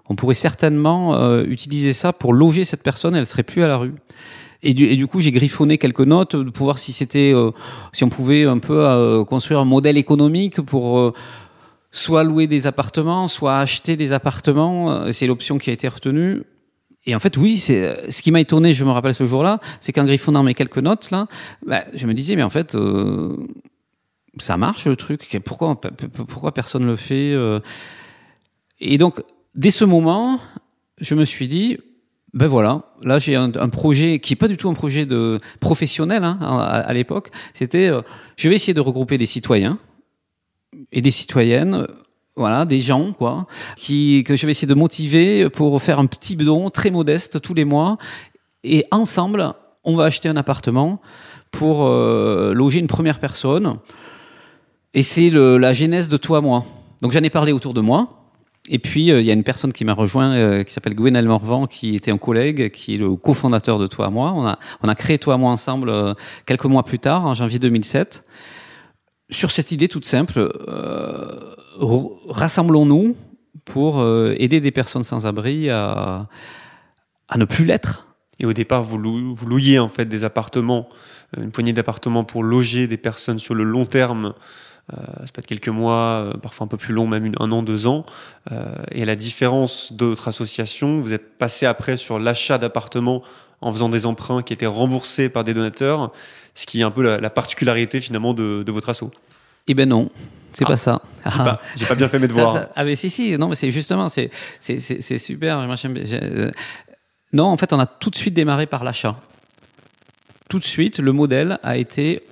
on 0.08 0.14
pourrait 0.14 0.34
certainement 0.34 1.40
utiliser 1.42 1.92
ça 1.92 2.12
pour 2.12 2.32
loger 2.32 2.64
cette 2.64 2.82
personne 2.82 3.14
elle 3.14 3.26
serait 3.26 3.42
plus 3.42 3.62
à 3.62 3.68
la 3.68 3.76
rue 3.76 3.94
et 4.62 4.74
du, 4.74 4.86
et 4.86 4.96
du 4.96 5.06
coup, 5.06 5.20
j'ai 5.20 5.32
griffonné 5.32 5.78
quelques 5.78 6.00
notes 6.00 6.50
pour 6.50 6.64
voir 6.64 6.78
si 6.78 6.92
c'était, 6.92 7.32
euh, 7.34 7.50
si 7.92 8.04
on 8.04 8.08
pouvait 8.08 8.44
un 8.44 8.58
peu 8.58 8.84
euh, 8.84 9.24
construire 9.24 9.60
un 9.60 9.64
modèle 9.64 9.96
économique 9.96 10.60
pour 10.60 10.98
euh, 10.98 11.12
soit 11.92 12.24
louer 12.24 12.46
des 12.46 12.66
appartements, 12.66 13.26
soit 13.28 13.58
acheter 13.58 13.96
des 13.96 14.12
appartements. 14.12 14.92
Euh, 14.92 15.12
C'est 15.12 15.26
l'option 15.26 15.58
qui 15.58 15.70
a 15.70 15.72
été 15.72 15.88
retenue. 15.88 16.42
Et 17.06 17.14
en 17.14 17.18
fait, 17.18 17.38
oui, 17.38 17.56
c'est 17.56 18.10
ce 18.10 18.20
qui 18.20 18.30
m'a 18.30 18.40
étonné. 18.40 18.74
Je 18.74 18.84
me 18.84 18.90
rappelle 18.90 19.14
ce 19.14 19.24
jour-là, 19.24 19.60
c'est 19.80 19.92
qu'en 19.92 20.04
griffonnant 20.04 20.42
mes 20.42 20.54
quelques 20.54 20.78
notes 20.78 21.10
là, 21.10 21.26
bah, 21.66 21.84
je 21.94 22.06
me 22.06 22.12
disais, 22.12 22.36
mais 22.36 22.42
en 22.42 22.50
fait, 22.50 22.74
euh, 22.74 23.36
ça 24.36 24.58
marche 24.58 24.86
le 24.86 24.96
truc. 24.96 25.40
Pourquoi, 25.44 25.80
pourquoi 25.80 26.52
personne 26.52 26.84
le 26.84 26.96
fait 26.96 27.32
euh? 27.32 27.60
Et 28.80 28.98
donc, 28.98 29.22
dès 29.54 29.70
ce 29.70 29.84
moment, 29.84 30.38
je 31.00 31.14
me 31.14 31.24
suis 31.24 31.48
dit, 31.48 31.78
ben 32.32 32.46
voilà, 32.46 32.82
là 33.02 33.18
j'ai 33.18 33.34
un, 33.34 33.50
projet 33.68 34.20
qui 34.20 34.34
est 34.34 34.36
pas 34.36 34.46
du 34.46 34.56
tout 34.56 34.68
un 34.68 34.74
projet 34.74 35.04
de 35.04 35.40
professionnel 35.58 36.22
hein, 36.22 36.38
à, 36.40 36.92
l'époque. 36.92 37.30
C'était, 37.54 37.88
euh, 37.88 38.02
je 38.36 38.48
vais 38.48 38.54
essayer 38.54 38.74
de 38.74 38.80
regrouper 38.80 39.18
des 39.18 39.26
citoyens 39.26 39.78
et 40.92 41.00
des 41.00 41.10
citoyennes, 41.10 41.74
euh, 41.74 41.86
voilà, 42.36 42.64
des 42.64 42.78
gens 42.78 43.12
quoi, 43.12 43.46
qui 43.76 44.22
que 44.24 44.36
je 44.36 44.46
vais 44.46 44.52
essayer 44.52 44.68
de 44.68 44.74
motiver 44.74 45.50
pour 45.50 45.82
faire 45.82 45.98
un 45.98 46.06
petit 46.06 46.36
don 46.36 46.70
très 46.70 46.92
modeste 46.92 47.40
tous 47.40 47.54
les 47.54 47.64
mois, 47.64 47.98
et 48.62 48.84
ensemble, 48.92 49.52
on 49.82 49.96
va 49.96 50.04
acheter 50.04 50.28
un 50.28 50.36
appartement 50.36 51.00
pour 51.50 51.86
euh, 51.86 52.54
loger 52.54 52.78
une 52.78 52.86
première 52.86 53.18
personne. 53.18 53.78
Et 54.94 55.02
c'est 55.02 55.30
la 55.30 55.72
genèse 55.72 56.08
de 56.08 56.16
toi 56.16 56.40
moi. 56.40 56.64
Donc 57.02 57.10
j'en 57.10 57.22
ai 57.22 57.30
parlé 57.30 57.50
autour 57.50 57.74
de 57.74 57.80
moi. 57.80 58.19
Et 58.72 58.78
puis, 58.78 59.10
euh, 59.10 59.20
il 59.20 59.26
y 59.26 59.30
a 59.30 59.32
une 59.32 59.42
personne 59.42 59.72
qui 59.72 59.84
m'a 59.84 59.94
rejoint, 59.94 60.32
euh, 60.32 60.62
qui 60.62 60.72
s'appelle 60.72 60.94
Gwenel 60.94 61.26
Morvan, 61.26 61.66
qui 61.66 61.96
était 61.96 62.12
un 62.12 62.18
collègue, 62.18 62.70
qui 62.70 62.94
est 62.94 62.98
le 62.98 63.16
cofondateur 63.16 63.80
de 63.80 63.88
Toi 63.88 64.06
à 64.06 64.10
moi. 64.10 64.56
On 64.80 64.88
a, 64.88 64.94
créé 64.94 65.18
Toi 65.18 65.34
à 65.34 65.36
moi 65.36 65.50
ensemble 65.50 65.90
euh, 65.90 66.14
quelques 66.46 66.66
mois 66.66 66.84
plus 66.84 67.00
tard, 67.00 67.26
en 67.26 67.34
janvier 67.34 67.58
2007, 67.58 68.24
sur 69.28 69.50
cette 69.50 69.72
idée 69.72 69.88
toute 69.88 70.06
simple, 70.06 70.52
rassemblons-nous 72.28 73.16
pour 73.64 74.04
aider 74.04 74.60
des 74.60 74.72
personnes 74.72 75.04
sans 75.04 75.24
abri 75.24 75.70
à, 75.70 76.26
ne 77.36 77.44
plus 77.44 77.64
l'être. 77.64 78.08
Et 78.40 78.46
au 78.46 78.52
départ, 78.52 78.82
vous, 78.82 78.98
vous 79.36 79.46
louiez 79.46 79.78
en 79.78 79.88
fait 79.88 80.06
des 80.06 80.24
appartements, 80.24 80.88
une 81.36 81.52
poignée 81.52 81.72
d'appartements 81.72 82.24
pour 82.24 82.42
loger 82.42 82.88
des 82.88 82.96
personnes 82.96 83.38
sur 83.38 83.54
le 83.54 83.62
long 83.62 83.86
terme. 83.86 84.34
Euh, 84.92 84.96
ça 85.20 85.26
peut 85.32 85.40
être 85.40 85.46
quelques 85.46 85.68
mois, 85.68 85.94
euh, 86.24 86.32
parfois 86.34 86.64
un 86.64 86.68
peu 86.68 86.76
plus 86.76 86.92
long, 86.94 87.06
même 87.06 87.32
un 87.38 87.52
an, 87.52 87.62
deux 87.62 87.86
ans. 87.86 88.04
Euh, 88.50 88.74
et 88.92 89.02
à 89.02 89.04
la 89.04 89.16
différence 89.16 89.92
d'autres 89.92 90.28
associations, 90.28 91.00
vous 91.00 91.12
êtes 91.12 91.38
passé 91.38 91.66
après 91.66 91.96
sur 91.96 92.18
l'achat 92.18 92.58
d'appartements 92.58 93.22
en 93.60 93.70
faisant 93.72 93.88
des 93.88 94.06
emprunts 94.06 94.42
qui 94.42 94.52
étaient 94.52 94.66
remboursés 94.66 95.28
par 95.28 95.44
des 95.44 95.54
donateurs, 95.54 96.12
ce 96.54 96.66
qui 96.66 96.80
est 96.80 96.82
un 96.82 96.90
peu 96.90 97.02
la, 97.02 97.18
la 97.18 97.30
particularité 97.30 98.00
finalement 98.00 98.32
de, 98.34 98.62
de 98.62 98.72
votre 98.72 98.88
assaut. 98.88 99.10
Eh 99.68 99.74
ben 99.74 99.88
non, 99.88 100.08
c'est 100.52 100.64
Ah. 100.64 100.68
pas 100.68 100.76
ça. 100.76 101.02
J'ai 101.26 101.38
pas, 101.38 101.60
j'ai 101.76 101.86
pas 101.86 101.94
bien 101.94 102.08
fait 102.08 102.18
mes 102.18 102.26
Ça, 102.26 102.34
devoirs. 102.34 102.52
ça- 102.54 102.70
ah 102.74 102.84
mais 102.84 102.96
si 102.96 103.10
si 103.10 103.36
non 103.38 103.48
mais 103.48 103.54
c'est 103.54 103.70
justement 103.70 104.08
c'est 104.08 104.30
super 105.18 105.58
non 107.32 107.44
en 107.44 107.56
fait 107.56 107.72
on 107.72 107.78
a 107.78 107.86
tout 107.86 108.10
de 108.10 108.16
suite 108.16 108.34
démarré 108.34 108.66
par 108.66 108.82
l'achat 108.82 109.16
tout 110.48 110.58
de 110.58 110.64
suite 110.64 110.98
le 110.98 111.12
modèle 111.12 111.58
a 111.62 111.76
été 111.76 112.22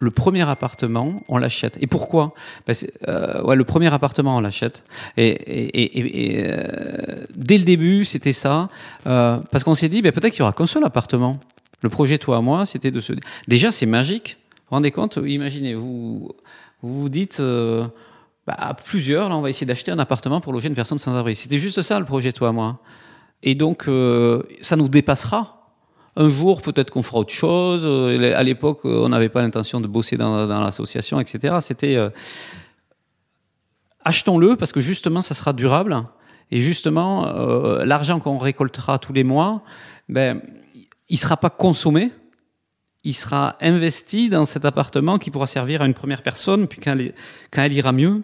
le 0.00 0.10
premier 0.10 0.48
appartement 0.48 1.22
on 1.28 1.38
l'achète. 1.38 1.78
Et 1.80 1.86
pourquoi? 1.86 2.34
Parce 2.64 2.86
euh, 3.08 3.54
le 3.54 3.64
premier 3.64 3.92
appartement 3.92 4.36
on 4.36 4.40
l'achète. 4.40 4.84
Et, 5.16 6.44
euh, 6.44 7.24
dès 7.34 7.58
le 7.58 7.64
début 7.64 8.04
c'était 8.04 8.32
ça. 8.32 8.68
Euh, 9.06 9.38
parce 9.50 9.64
qu'on 9.64 9.74
s'est 9.74 9.88
dit 9.88 10.02
ben, 10.02 10.12
peut-être 10.12 10.32
qu'il 10.32 10.40
y 10.40 10.42
aura 10.42 10.52
qu'un 10.52 10.66
seul 10.66 10.84
appartement. 10.84 11.38
Le 11.82 11.88
projet 11.88 12.18
toi 12.18 12.38
à 12.38 12.40
moi 12.40 12.66
c'était 12.66 12.90
de 12.90 13.00
se 13.00 13.12
déjà 13.48 13.70
c'est 13.70 13.86
magique. 13.86 14.36
Vous 14.38 14.70
vous 14.70 14.76
rendez 14.76 14.90
compte? 14.90 15.18
Imaginez 15.24 15.74
vous 15.74 16.32
vous 16.82 17.02
vous 17.02 17.08
dites 17.08 17.40
bah, 17.40 18.54
à 18.56 18.74
plusieurs, 18.74 19.30
on 19.30 19.40
va 19.40 19.50
essayer 19.50 19.66
d'acheter 19.66 19.90
un 19.90 19.98
appartement 19.98 20.40
pour 20.40 20.52
loger 20.52 20.68
une 20.68 20.74
personne 20.74 20.98
sans 20.98 21.16
abri. 21.16 21.34
C'était 21.34 21.58
juste 21.58 21.82
ça 21.82 21.98
le 21.98 22.04
projet, 22.04 22.32
toi, 22.32 22.52
moi. 22.52 22.78
Et 23.42 23.56
donc, 23.56 23.88
ça 24.60 24.76
nous 24.76 24.88
dépassera. 24.88 25.55
Un 26.18 26.30
jour, 26.30 26.62
peut-être 26.62 26.90
qu'on 26.90 27.02
fera 27.02 27.18
autre 27.18 27.32
chose. 27.32 27.82
Euh, 27.84 28.34
À 28.34 28.42
l'époque, 28.42 28.80
euh, 28.86 29.04
on 29.04 29.10
n'avait 29.10 29.28
pas 29.28 29.42
l'intention 29.42 29.82
de 29.82 29.86
bosser 29.86 30.16
dans, 30.16 30.46
l'association, 30.46 31.20
etc. 31.20 31.56
C'était 31.60 31.96
euh, 31.96 32.08
achetons-le 34.02 34.56
parce 34.56 34.72
que 34.72 34.80
justement, 34.80 35.20
ça 35.20 35.34
sera 35.34 35.52
durable. 35.52 36.02
Et 36.50 36.58
justement, 36.58 37.26
l'argent 37.84 38.20
qu'on 38.20 38.38
récoltera 38.38 38.98
tous 39.00 39.12
les 39.12 39.24
mois, 39.24 39.64
ben, 40.08 40.40
il 41.08 41.14
ne 41.14 41.18
sera 41.18 41.36
pas 41.36 41.50
consommé. 41.50 42.12
Il 43.02 43.14
sera 43.14 43.56
investi 43.60 44.28
dans 44.28 44.44
cet 44.44 44.64
appartement 44.64 45.18
qui 45.18 45.32
pourra 45.32 45.48
servir 45.48 45.82
à 45.82 45.86
une 45.86 45.94
première 45.94 46.22
personne. 46.22 46.68
Puis 46.68 46.80
quand 46.80 46.96
elle 47.56 47.72
ira 47.72 47.90
mieux, 47.90 48.22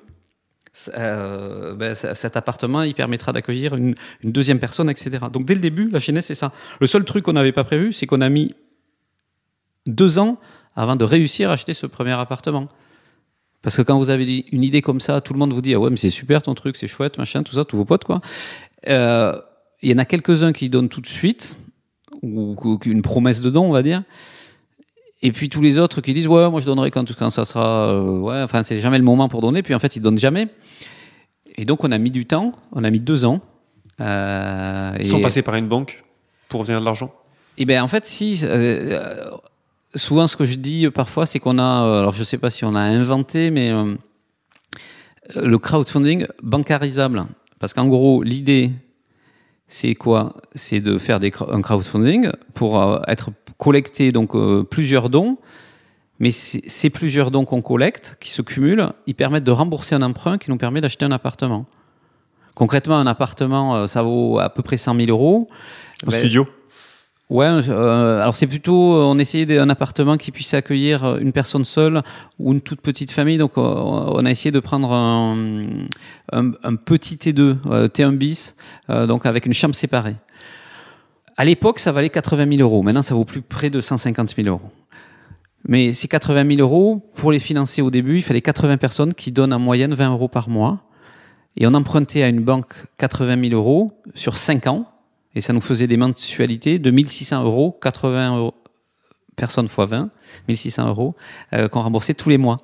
euh, 0.97 1.75
ben, 1.75 1.95
cet 1.95 2.37
appartement, 2.37 2.83
il 2.83 2.95
permettra 2.95 3.33
d'accueillir 3.33 3.75
une, 3.75 3.95
deuxième 4.25 4.59
personne, 4.59 4.89
etc. 4.89 5.19
Donc 5.33 5.45
dès 5.45 5.55
le 5.55 5.61
début, 5.61 5.91
la 5.91 5.99
genèse, 5.99 6.27
c'est 6.27 6.35
ça. 6.35 6.53
Le 6.81 6.87
seul 6.87 7.05
truc 7.05 7.25
qu'on 7.25 7.35
n'avait 7.35 7.53
pas 7.53 7.65
prévu, 7.65 7.93
c'est 7.93 8.07
qu'on 8.07 8.21
a 8.21 8.29
mis 8.29 8.55
deux 9.87 10.19
ans 10.19 10.39
avant 10.75 10.97
de 10.97 11.05
réussir 11.05 11.51
à 11.51 11.55
acheter 11.55 11.75
ce 11.75 11.87
premier 11.87 12.13
appartement. 12.13 12.69
Parce 13.61 13.77
que 13.77 13.83
quand 13.83 13.99
vous 13.99 14.11
avez 14.11 14.47
une 14.51 14.65
idée 14.65 14.83
comme 14.83 15.01
ça, 15.01 15.21
tout 15.21 15.35
le 15.35 15.39
monde 15.39 15.53
vous 15.53 15.61
dit 15.61 15.75
ah 15.75 15.79
ouais 15.79 15.91
mais 15.91 15.97
c'est 15.97 16.11
super 16.11 16.43
ton 16.43 16.55
truc, 16.55 16.77
c'est 16.77 16.89
chouette, 16.89 17.19
machin, 17.19 17.43
tout 17.43 17.55
ça, 17.55 17.65
tous 17.65 17.77
vos 17.77 17.85
potes 17.85 18.05
quoi. 18.05 18.21
Euh, 18.89 19.39
Il 19.83 19.91
y 19.91 19.95
en 19.95 19.99
a 19.99 20.05
quelques-uns 20.05 20.53
qui 20.53 20.69
donnent 20.69 20.89
tout 20.89 21.01
de 21.01 21.07
suite 21.07 21.61
ou 22.23 22.57
ou 22.65 22.81
une 22.87 23.03
promesse 23.03 23.43
de 23.43 23.51
don, 23.51 23.67
on 23.67 23.73
va 23.73 23.83
dire. 23.83 24.03
Et 25.25 25.31
puis 25.33 25.49
tous 25.49 25.61
les 25.61 25.79
autres 25.79 26.01
qui 26.01 26.15
disent 26.15 26.27
ouais 26.27 26.51
moi 26.51 26.61
je 26.61 26.67
donnerai 26.67 26.91
quand, 26.91 27.15
quand 27.17 27.31
ça 27.31 27.45
sera 27.45 27.91
euh, 27.93 28.19
ouais 28.19 28.43
enfin 28.43 28.63
c'est 28.65 28.79
jamais 28.81 28.99
le 28.99 29.05
moment 29.05 29.29
pour 29.29 29.41
donner 29.41 29.63
puis 29.63 29.75
en 29.75 29.79
fait 29.79 29.95
ils 29.95 30.03
donnent 30.03 30.19
jamais 30.19 30.49
et 31.57 31.65
donc 31.65 31.85
on 31.85 31.93
a 31.93 31.99
mis 31.99 32.11
du 32.11 32.27
temps 32.27 32.53
on 32.73 32.83
a 32.83 32.91
mis 32.91 32.99
deux 32.99 33.25
ans 33.25 33.41
euh, 34.01 34.97
Sans 35.05 35.19
et- 35.19 35.23
passer 35.23 35.43
par 35.43 35.55
une 35.55 35.69
banque 35.69 36.03
pour 36.49 36.61
obtenir 36.61 36.81
de 36.81 36.85
l'argent? 36.85 37.13
eh 37.59 37.65
bien, 37.67 37.85
en 37.85 37.89
fait, 37.89 38.05
si. 38.07 38.41
euh, 38.45 39.25
souvent, 39.95 40.27
ce 40.27 40.37
que 40.37 40.45
je 40.47 40.57
dis 40.57 40.87
euh, 40.87 40.91
parfois, 40.91 41.25
c'est 41.27 41.39
qu'on 41.39 41.59
a. 41.59 41.85
euh, 41.85 41.99
alors, 42.01 42.13
je 42.15 42.21
ne 42.21 42.25
sais 42.25 42.39
pas 42.39 42.51
si 42.51 42.65
on 42.65 42.75
a 42.75 42.81
inventé, 42.81 43.51
mais 43.51 43.71
le 45.37 45.59
crowdfunding 45.59 46.27
bancarisable. 46.43 47.27
Parce 47.59 47.75
qu'en 47.75 47.87
gros, 47.87 48.23
l'idée, 48.23 48.71
c'est 49.69 49.95
quoi? 49.95 50.35
C'est 50.55 50.81
de 50.81 50.99
faire 50.99 51.21
des, 51.21 51.33
un 51.51 51.61
crowdfunding 51.63 52.31
pour 52.55 53.03
être 53.07 53.31
collecté 53.67 54.13
donc 54.13 54.35
euh, 54.35 54.65
plusieurs 54.65 55.09
dons. 55.09 55.37
Mais 56.19 56.31
ces 56.31 56.91
plusieurs 56.91 57.31
dons 57.31 57.45
qu'on 57.45 57.63
collecte, 57.63 58.17
qui 58.21 58.31
se 58.31 58.43
cumulent, 58.43 58.89
ils 59.09 59.15
permettent 59.15 59.43
de 59.45 59.51
rembourser 59.51 59.95
un 59.97 60.03
emprunt 60.03 60.39
qui 60.39 60.51
nous 60.51 60.57
permet 60.57 60.81
d'acheter 60.81 61.05
un 61.05 61.11
appartement. 61.11 61.65
Concrètement, 62.55 62.97
un 62.99 63.07
appartement, 63.07 63.75
euh, 63.75 63.87
ça 63.87 64.03
vaut 64.03 64.39
à 64.39 64.49
peu 64.51 64.63
près 64.63 64.77
100 64.77 64.95
000 64.95 65.09
euros. 65.11 65.49
Un 66.07 66.11
Ben, 66.11 66.19
studio? 66.19 66.47
Ouais, 67.31 67.47
euh, 67.47 68.21
alors 68.21 68.37
c'est 68.37 68.47
plutôt, 68.47 68.75
on 69.13 69.19
essayait 69.19 69.47
d'un 69.47 69.71
appartement 69.71 70.17
qui 70.19 70.31
puisse 70.33 70.53
accueillir 70.55 71.17
une 71.17 71.33
personne 71.33 71.65
seule 71.65 72.03
ou 72.39 72.53
une 72.53 72.61
toute 72.61 72.83
petite 72.83 73.11
famille. 73.11 73.39
Donc 73.39 73.53
on 73.57 74.25
a 74.27 74.31
essayé 74.31 74.51
de 74.53 74.61
prendre 74.61 74.93
un, 74.93 75.37
un- 76.31 76.53
un 76.63 76.75
petit 76.77 77.17
T2, 77.17 77.57
euh, 77.71 77.89
T1 77.89 78.17
bis, 78.17 78.55
euh, 78.91 79.07
donc 79.07 79.25
avec 79.25 79.47
une 79.47 79.55
chambre 79.55 79.75
séparée. 79.75 80.17
À 81.37 81.45
l'époque, 81.45 81.79
ça 81.79 81.93
valait 81.93 82.11
80 82.11 82.57
000 82.57 82.61
euros. 82.61 82.83
Maintenant, 82.83 83.03
ça 83.03 83.15
vaut 83.15 83.25
plus 83.25 83.43
près 83.43 83.71
de 83.71 83.81
150 83.81 84.35
000 84.37 84.49
euros. 84.49 84.71
Mais 85.67 85.93
ces 85.93 86.09
80 86.09 86.57
000 86.57 86.61
euros, 86.61 87.11
pour 87.15 87.33
les 87.33 87.39
financer 87.39 87.83
au 87.83 87.91
début, 87.91 88.17
il 88.17 88.23
fallait 88.23 88.43
80 88.43 88.77
personnes 88.79 89.15
qui 89.15 89.33
donnent 89.33 89.53
en 89.53 89.59
moyenne 89.59 89.95
20 89.95 90.11
euros 90.13 90.29
par 90.29 90.49
mois. 90.49 90.81
Et 91.57 91.67
on 91.67 91.75
empruntait 91.75 92.23
à 92.23 92.29
une 92.29 92.41
banque 92.41 92.75
80 92.99 93.49
000 93.49 93.55
euros 93.55 93.93
sur 94.15 94.37
5 94.37 94.67
ans. 94.67 94.87
Et 95.35 95.41
ça 95.41 95.53
nous 95.53 95.61
faisait 95.61 95.87
des 95.87 95.97
mensualités 95.97 96.79
de 96.79 96.91
1600 96.91 97.45
euros, 97.45 97.79
80 97.81 98.37
euros, 98.37 98.55
personnes 99.37 99.69
fois 99.69 99.87
20, 99.87 100.11
1600 100.49 100.89
euros, 100.89 101.15
euh, 101.55 101.69
qu'on 101.69 101.81
remboursait 101.81 102.15
tous 102.15 102.29
les 102.29 102.39
mois. 102.39 102.59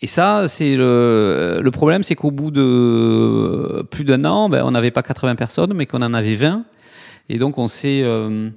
Et 0.00 0.06
ça, 0.06 0.48
c'est 0.48 0.76
le, 0.76 1.68
problème, 1.72 2.02
c'est 2.02 2.14
qu'au 2.14 2.30
bout 2.30 2.50
de 2.50 3.86
plus 3.90 4.04
d'un 4.04 4.24
an, 4.24 4.48
ben, 4.48 4.64
on 4.64 4.70
n'avait 4.70 4.90
pas 4.90 5.02
80 5.02 5.34
personnes, 5.34 5.74
mais 5.74 5.86
qu'on 5.86 6.02
en 6.02 6.14
avait 6.14 6.34
20. 6.34 6.64
Et 7.28 7.38
donc, 7.38 7.58
on 7.58 7.68
s'est, 7.68 8.02
euh, 8.02 8.50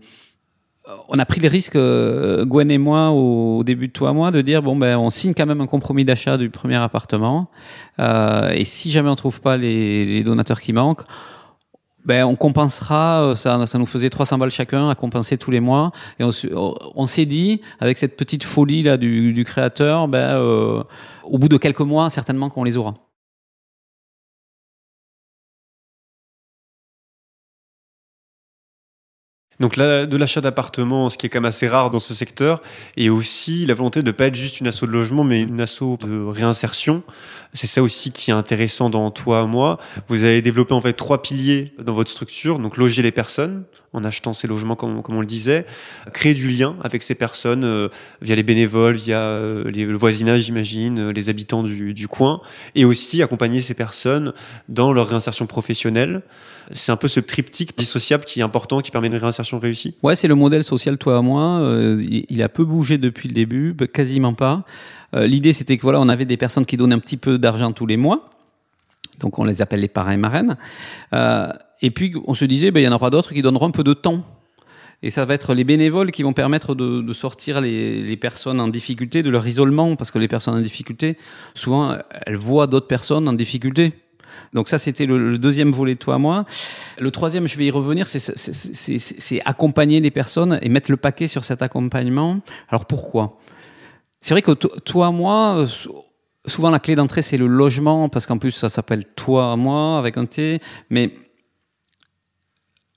on 1.08 1.20
a 1.20 1.26
pris 1.26 1.42
le 1.42 1.48
risque, 1.48 1.76
euh, 1.76 2.46
Gwen 2.46 2.70
et 2.72 2.78
moi, 2.78 3.10
au, 3.12 3.64
début 3.64 3.88
de 3.88 3.94
toi 3.94 4.14
moi, 4.14 4.32
de 4.32 4.42
dire 4.42 4.62
bon 4.62 4.76
ben, 4.76 4.98
on 4.98 5.10
signe 5.10 5.34
quand 5.34 5.46
même 5.46 5.62
un 5.62 5.68
compromis 5.68 6.06
d'achat 6.06 6.38
du 6.38 6.50
premier 6.50 6.76
appartement. 6.76 7.50
Euh, 8.00 8.52
et 8.52 8.64
si 8.64 8.92
jamais 8.92 9.10
on 9.10 9.16
trouve 9.16 9.42
pas 9.42 9.58
les, 9.58 10.06
les 10.06 10.24
donateurs 10.24 10.62
qui 10.62 10.74
manquent, 10.74 11.04
ben, 12.06 12.24
on 12.24 12.36
compensera, 12.36 13.22
euh, 13.22 13.36
ça, 13.36 13.66
ça 13.68 13.78
nous 13.78 13.86
faisait 13.86 14.10
300 14.10 14.38
balles 14.38 14.52
chacun 14.52 14.90
à 14.90 14.96
compenser 14.96 15.38
tous 15.38 15.52
les 15.52 15.60
mois. 15.60 15.92
Et 16.20 16.24
on, 16.24 16.32
on 16.96 17.06
s'est 17.08 17.26
dit, 17.26 17.62
avec 17.80 17.98
cette 17.98 18.16
petite 18.18 18.44
folie 18.44 18.84
là 18.84 18.98
du, 18.98 19.34
du 19.34 19.44
créateur, 19.44 20.08
ben, 20.08 20.36
euh, 20.36 20.84
au 21.24 21.38
bout 21.38 21.50
de 21.50 21.58
quelques 21.58 21.82
mois, 21.82 22.10
certainement 22.10 22.50
qu'on 22.50 22.64
les 22.64 22.78
aura. 22.78 22.96
Donc 29.60 29.76
là, 29.76 30.06
de 30.06 30.18
l'achat 30.18 30.42
d'appartements, 30.42 31.10
ce 31.10 31.18
qui 31.18 31.26
est 31.26 31.30
quand 31.30 31.40
même 31.40 31.46
assez 31.46 31.68
rare 31.68 31.90
dans 31.90 32.00
ce 32.00 32.14
secteur, 32.14 32.62
et 32.96 33.10
aussi 33.10 33.66
la 33.66 33.74
volonté 33.74 34.02
de 34.02 34.08
ne 34.08 34.12
pas 34.12 34.28
être 34.28 34.36
juste 34.36 34.60
une 34.60 34.68
asso 34.68 34.84
de 34.84 34.92
logement, 34.92 35.24
mais 35.24 35.42
une 35.42 35.60
asso 35.60 35.98
de 36.00 36.26
réinsertion. 36.26 37.04
C'est 37.54 37.68
ça 37.68 37.82
aussi 37.82 38.12
qui 38.12 38.32
est 38.32 38.34
intéressant 38.34 38.90
dans 38.90 39.12
toi, 39.12 39.46
moi. 39.48 39.80
Vous 40.08 40.24
avez 40.24 40.42
développé 40.42 40.74
en 40.74 40.82
fait 40.82 40.94
trois 40.94 41.22
piliers 41.22 41.74
dans 41.82 41.94
votre 41.94 42.10
structure. 42.10 42.60
Donc 42.60 42.78
loger 42.78 43.02
les 43.02 43.12
personnes 43.12 43.64
en 43.94 44.04
achetant 44.04 44.34
ces 44.34 44.48
logements, 44.48 44.76
comme, 44.76 45.02
on 45.08 45.22
le 45.22 45.26
disait, 45.26 45.66
créer 46.14 46.34
du 46.34 46.50
lien 46.50 46.76
avec 46.84 47.02
ces 47.02 47.16
personnes 47.16 47.64
euh, 47.64 47.90
via 48.22 48.36
les 48.36 48.44
bénévoles, 48.44 48.96
via 48.96 49.20
euh, 49.20 49.64
le 49.72 49.98
voisinage, 49.98 50.42
j'imagine, 50.42 51.00
euh, 51.00 51.12
les 51.12 51.30
habitants 51.30 51.64
du, 51.64 52.08
coin, 52.08 52.42
et 52.76 52.86
aussi 52.86 53.24
accompagner 53.24 53.62
ces 53.62 53.74
personnes 53.74 54.34
dans 54.68 54.94
leur 54.94 55.10
réinsertion 55.10 55.48
professionnelle. 55.48 56.22
C'est 56.74 56.92
un 56.92 56.98
peu 56.98 57.08
ce 57.08 57.20
triptyque 57.20 57.76
dissociable 57.78 58.26
qui 58.26 58.42
est 58.42 58.44
important, 58.44 58.80
qui 58.82 58.92
permet 58.92 59.08
une 59.08 59.16
réinsertion 59.16 59.58
réussie. 59.58 59.96
Ouais, 60.04 60.16
c'est 60.16 60.28
le 60.28 60.36
modèle 60.36 60.64
social 60.64 61.00
toi 61.00 61.18
à 61.18 61.22
moi. 61.22 61.68
Il, 62.30 62.44
a 62.44 62.50
peu 62.50 62.64
bougé 62.64 63.00
depuis 63.00 63.28
le 63.28 63.34
début, 63.34 63.74
bah, 63.74 63.88
quasiment 63.88 64.34
pas. 64.34 64.64
L'idée, 65.14 65.52
c'était 65.52 65.78
que 65.78 65.82
voilà, 65.82 66.00
on 66.00 66.10
avait 66.10 66.26
des 66.26 66.38
personnes 66.38 66.68
qui 66.68 66.78
donnaient 66.78 66.94
un 66.94 67.00
petit 67.00 67.18
peu 67.18 67.40
d'argent 67.40 67.72
tous 67.72 67.88
les 67.88 67.98
mois. 67.98 68.30
Donc, 69.20 69.40
on 69.40 69.46
les 69.46 69.64
appelle 69.64 69.80
les 69.80 69.88
parrains 69.88 70.18
marraines. 70.18 70.56
Et 71.82 71.92
puis, 71.92 72.14
on 72.26 72.34
se 72.34 72.46
disait, 72.46 72.72
ben, 72.72 72.82
il 72.82 72.84
y 72.84 72.88
en 72.88 72.92
aura 72.94 73.10
d'autres 73.10 73.34
qui 73.34 73.42
donneront 73.42 73.68
un 73.68 73.72
peu 73.72 73.84
de 73.84 73.94
temps. 73.94 74.24
Et 75.02 75.10
ça 75.10 75.24
va 75.24 75.34
être 75.34 75.54
les 75.54 75.64
bénévoles 75.64 76.12
qui 76.12 76.24
vont 76.24 76.34
permettre 76.34 76.76
de, 76.76 77.02
de 77.02 77.14
sortir 77.14 77.62
les, 77.62 78.04
les 78.04 78.18
personnes 78.18 78.60
en 78.60 78.68
difficulté 78.68 79.24
de 79.24 79.30
leur 79.30 79.48
isolement, 79.48 79.96
parce 79.96 80.12
que 80.12 80.20
les 80.20 80.28
personnes 80.28 80.56
en 80.56 80.62
difficulté, 80.62 81.18
souvent, 81.56 81.96
elles 82.26 82.36
voient 82.36 82.68
d'autres 82.68 82.88
personnes 82.88 83.28
en 83.30 83.34
difficulté. 83.34 83.94
Donc 84.54 84.68
ça, 84.68 84.78
c'était 84.78 85.06
le, 85.06 85.32
le 85.32 85.38
deuxième 85.38 85.72
volet 85.72 85.96
toi 85.96 86.18
moi. 86.18 86.44
Le 87.00 87.12
troisième, 87.12 87.48
je 87.48 87.58
vais 87.58 87.66
y 87.66 87.72
revenir, 87.72 88.08
c'est- 88.08 89.42
accompagner 89.46 90.02
les 90.02 90.12
personnes 90.12 90.60
et 90.62 90.70
mettre 90.70 90.92
le 90.92 90.98
paquet 90.98 91.28
sur 91.28 91.44
cet 91.46 91.62
accompagnement. 91.62 92.40
Alors 92.68 92.86
pourquoi? 92.86 93.40
C'est 94.22 94.34
vrai 94.34 94.42
que 94.42 94.52
to- 94.52 94.72
toi 94.84 95.12
moi, 95.12 95.66
sou- 95.68 95.94
souvent 96.46 96.72
la 96.72 96.80
clé 96.80 96.96
d'entrée, 96.96 97.22
c'est 97.22 97.38
le 97.38 97.48
logement, 97.48 98.10
parce 98.10 98.26
qu'en 98.26 98.38
plus, 98.38 98.52
ça 98.52 98.68
s'appelle 98.70 99.06
toi 99.16 99.56
moi 99.56 99.98
avec 99.98 100.18
un 100.18 100.26
T. 100.26 100.58
Mais 100.90 101.12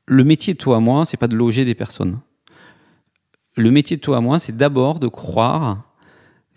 le 0.06 0.24
métier 0.24 0.54
de 0.54 0.58
toi 0.58 0.76
à 0.76 0.80
moi, 0.80 1.04
c'est 1.04 1.16
pas 1.16 1.28
de 1.28 1.36
loger 1.36 1.64
des 1.64 1.74
personnes. 1.74 2.20
Le 3.56 3.70
métier 3.70 3.96
de 3.96 4.00
toi 4.00 4.18
à 4.18 4.20
moi, 4.20 4.38
c'est 4.38 4.56
d'abord 4.56 4.98
de 4.98 5.08
croire 5.08 5.88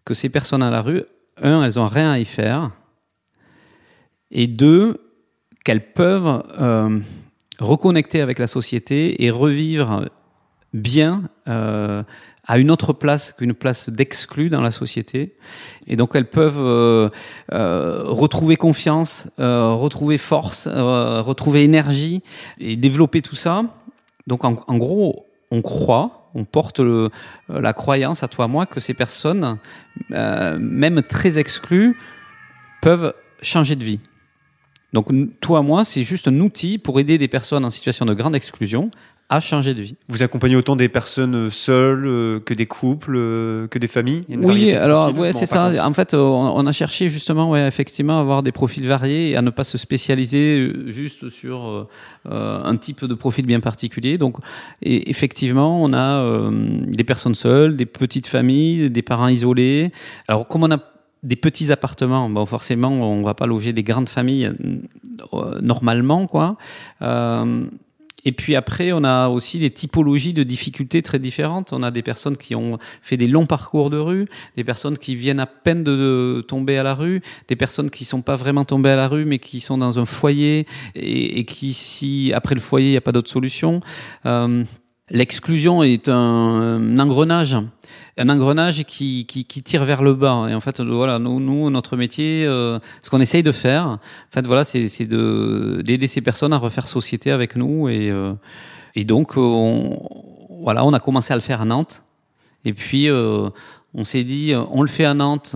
que 0.06 0.14
ces 0.14 0.30
personnes 0.30 0.64
à 0.64 0.72
la 0.72 0.82
rue, 0.82 1.04
un, 1.42 1.64
elles 1.64 1.80
ont 1.80 1.88
rien 1.88 2.12
à 2.12 2.20
y 2.20 2.26
faire, 2.26 2.72
et 4.32 4.48
deux, 4.48 5.02
qu'elles 5.64 5.94
peuvent 5.94 6.44
euh, 6.60 7.00
reconnecter 7.60 8.22
avec 8.22 8.40
la 8.40 8.48
société 8.48 9.24
et 9.24 9.32
revivre 9.32 10.10
bien 10.74 11.24
euh, 11.48 12.04
à 12.46 12.60
une 12.60 12.72
autre 12.72 12.94
place 12.94 13.32
qu'une 13.32 13.54
place 13.54 13.90
d'exclus 13.90 14.50
dans 14.50 14.62
la 14.62 14.72
société. 14.72 15.36
Et 15.88 15.96
donc 15.96 16.16
elles 16.16 16.30
peuvent 16.30 16.60
euh, 16.60 17.10
euh, 17.52 18.04
retrouver 18.06 18.56
confiance, 18.56 19.28
euh, 19.40 19.74
retrouver 19.74 20.18
force, 20.18 20.68
retrouver 20.68 21.64
énergie 21.64 22.22
et 22.60 22.76
développer 22.76 23.22
tout 23.22 23.36
ça. 23.36 23.64
Donc 24.28 24.44
en, 24.44 24.78
gros, 24.78 25.28
on 25.52 25.62
croit, 25.62 26.30
on 26.34 26.46
porte 26.46 26.82
la 27.50 27.74
croyance 27.74 28.24
à 28.24 28.28
toi, 28.28 28.46
à 28.46 28.48
moi, 28.48 28.66
que 28.66 28.80
ces 28.80 28.94
personnes, 28.94 29.60
même 30.10 31.02
très 31.04 31.38
exclues, 31.38 31.98
peuvent 32.82 33.14
changer 33.42 33.76
de 33.76 33.84
vie. 33.84 34.00
Donc, 34.94 35.12
toi, 35.42 35.62
moi, 35.62 35.84
c'est 35.84 36.04
juste 36.04 36.30
un 36.30 36.40
outil 36.40 36.78
pour 36.78 37.02
aider 37.02 37.18
des 37.18 37.28
personnes 37.28 37.66
en 37.66 37.70
situation 37.70 38.06
de 38.06 38.14
grande 38.14 38.34
exclusion 38.34 38.92
à 39.28 39.40
changer 39.40 39.74
de 39.74 39.82
vie. 39.82 39.96
Vous 40.08 40.22
accompagnez 40.22 40.56
autant 40.56 40.76
des 40.76 40.88
personnes 40.88 41.50
seules 41.50 42.06
euh, 42.06 42.40
que 42.40 42.54
des 42.54 42.68
couples, 42.68 43.16
euh, 43.16 43.68
que 43.68 43.80
des 43.80 43.88
familles? 43.88 44.24
Il 44.30 44.36
y 44.36 44.38
a 44.38 44.42
une 44.42 44.46
Oui, 44.46 44.72
alors, 44.72 45.06
profils, 45.06 45.20
ouais, 45.22 45.32
c'est 45.34 45.48
ça. 45.48 45.72
compte. 45.72 45.80
En 45.80 45.94
fait, 45.94 46.14
euh, 46.14 46.20
on, 46.20 46.58
on 46.60 46.68
a 46.68 46.72
cherché 46.72 47.10
justement, 47.10 47.50
ouais, 47.50 47.68
effectivement, 47.68 48.20
à 48.20 48.22
avoir 48.22 48.44
des 48.44 48.52
profils 48.52 48.88
variés 48.88 49.32
et 49.32 49.36
à 49.36 49.42
ne 49.42 49.50
pas 49.50 49.64
se 49.64 49.80
spécialiser 49.80 50.60
euh, 50.60 50.88
juste 50.92 51.30
sur 51.30 51.68
euh, 51.68 51.88
euh, 52.30 52.64
un 52.64 52.78
type 52.78 53.04
de 53.06 53.14
profil 53.16 53.48
bien 53.48 53.60
particulier. 53.62 54.20
Donc, 54.20 54.38
et, 54.84 55.10
effectivement, 55.10 55.82
on 55.84 55.92
a 55.94 56.20
euh, 56.20 56.52
des 56.86 57.04
personnes 57.04 57.36
seules, 57.36 57.76
des 57.76 57.88
petites 57.88 58.28
familles, 58.28 58.92
des 58.92 59.02
parents 59.02 59.28
isolés. 59.28 59.92
Alors, 60.28 60.48
comme 60.48 60.64
on 60.64 60.72
a 60.72 60.78
des 61.24 61.36
petits 61.36 61.72
appartements, 61.72 62.30
bon, 62.30 62.46
forcément, 62.46 62.90
on 62.90 63.24
va 63.24 63.34
pas 63.34 63.48
loger 63.48 63.74
des 63.74 63.82
grandes 63.82 64.10
familles 64.10 64.52
euh, 65.34 65.60
normalement, 65.62 66.28
quoi. 66.28 66.58
Et 68.26 68.32
puis 68.32 68.56
après, 68.56 68.92
on 68.92 69.04
a 69.04 69.30
aussi 69.30 69.60
des 69.60 69.70
typologies 69.70 70.34
de 70.34 70.44
difficultés 70.44 71.02
très 71.02 71.20
différentes. 71.20 71.74
On 71.74 71.84
a 71.84 71.92
des 71.92 72.02
personnes 72.02 72.38
qui 72.38 72.56
ont 72.56 72.80
fait 73.02 73.18
des 73.18 73.28
longs 73.28 73.46
parcours 73.46 73.90
de 73.90 73.98
rue, 73.98 74.28
des 74.58 74.64
personnes 74.64 74.98
qui 74.98 75.16
viennent 75.16 75.40
à 75.40 75.46
peine 75.46 75.84
de, 75.84 76.44
tomber 76.48 76.78
à 76.78 76.84
la 76.84 76.96
rue, 76.96 77.22
des 77.48 77.56
personnes 77.56 77.90
qui 77.90 78.04
sont 78.04 78.22
pas 78.22 78.36
vraiment 78.36 78.66
tombées 78.66 78.90
à 78.90 78.96
la 78.96 79.08
rue, 79.08 79.26
mais 79.26 79.40
qui 79.40 79.62
sont 79.62 79.78
dans 79.78 80.00
un 80.00 80.06
foyer 80.06 80.66
et, 80.96 81.40
et 81.40 81.46
qui, 81.46 81.74
si 81.74 82.32
après 82.34 82.56
le 82.56 82.62
foyer, 82.62 82.88
il 82.88 82.92
n'y 82.92 82.98
a 82.98 83.02
pas 83.02 83.12
d'autre 83.12 83.30
solution. 83.30 83.80
Euh, 84.26 84.64
L'exclusion 85.12 85.84
est 85.84 86.10
un, 86.10 86.98
engrenage, 86.98 87.56
un 88.18 88.30
engrenage 88.30 88.84
qui, 88.86 89.28
qui, 89.28 89.46
qui, 89.46 89.62
tire 89.62 89.86
vers 89.86 90.02
le 90.02 90.16
bas. 90.16 90.48
Et 90.50 90.56
en 90.56 90.62
fait, 90.62 90.82
voilà, 90.82 91.20
nous, 91.20 91.40
nous 91.40 91.70
notre 91.70 91.96
métier, 91.96 92.44
euh, 92.46 92.80
ce 93.04 93.12
qu'on 93.12 93.22
essaye 93.22 93.44
de 93.44 93.52
faire, 93.52 93.86
en 93.86 94.00
fait, 94.32 94.48
voilà, 94.48 94.64
c'est 94.64 95.06
de 95.06 95.84
d'aider 95.86 96.08
ces 96.08 96.22
personnes 96.22 96.54
à 96.54 96.58
refaire 96.58 96.88
société 96.88 97.32
avec 97.32 97.56
nous. 97.56 97.88
Et, 97.88 98.10
euh, 98.10 98.34
et 98.96 99.04
donc, 99.04 99.38
on, 99.38 100.10
voilà, 100.64 100.84
on 100.84 100.94
a 100.94 101.00
commencé 101.00 101.34
à 101.34 101.36
le 101.36 101.42
faire 101.44 101.62
à 101.62 101.66
Nantes. 101.66 102.02
Et 102.64 102.74
puis, 102.74 103.08
euh, 103.08 103.50
on 103.94 104.06
s'est 104.06 104.24
dit, 104.24 104.54
on 104.72 104.82
le 104.82 104.88
fait 104.88 105.06
à 105.06 105.14
Nantes 105.14 105.56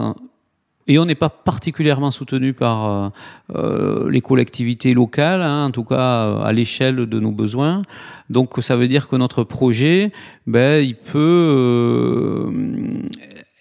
et 0.90 0.98
on 0.98 1.06
n'est 1.06 1.16
pas 1.16 1.30
particulièrement 1.30 2.10
soutenu 2.10 2.54
par 2.54 2.90
euh, 2.90 3.10
euh, 3.56 4.10
les 4.10 4.22
collectivités 4.22 4.96
locales, 4.96 5.44
hein, 5.44 5.66
en 5.66 5.72
tout 5.72 5.84
cas 5.84 6.26
euh, 6.26 6.42
à 6.42 6.52
l'échelle 6.52 7.06
de 7.06 7.20
nos 7.20 7.32
besoins. 7.32 7.84
Donc 8.32 8.56
ça 8.62 8.76
veut 8.76 8.88
dire 8.88 9.08
que 9.08 9.16
notre 9.16 9.44
projet, 9.44 10.12
ben, 10.48 10.84
il 10.84 10.96
peut 10.96 12.52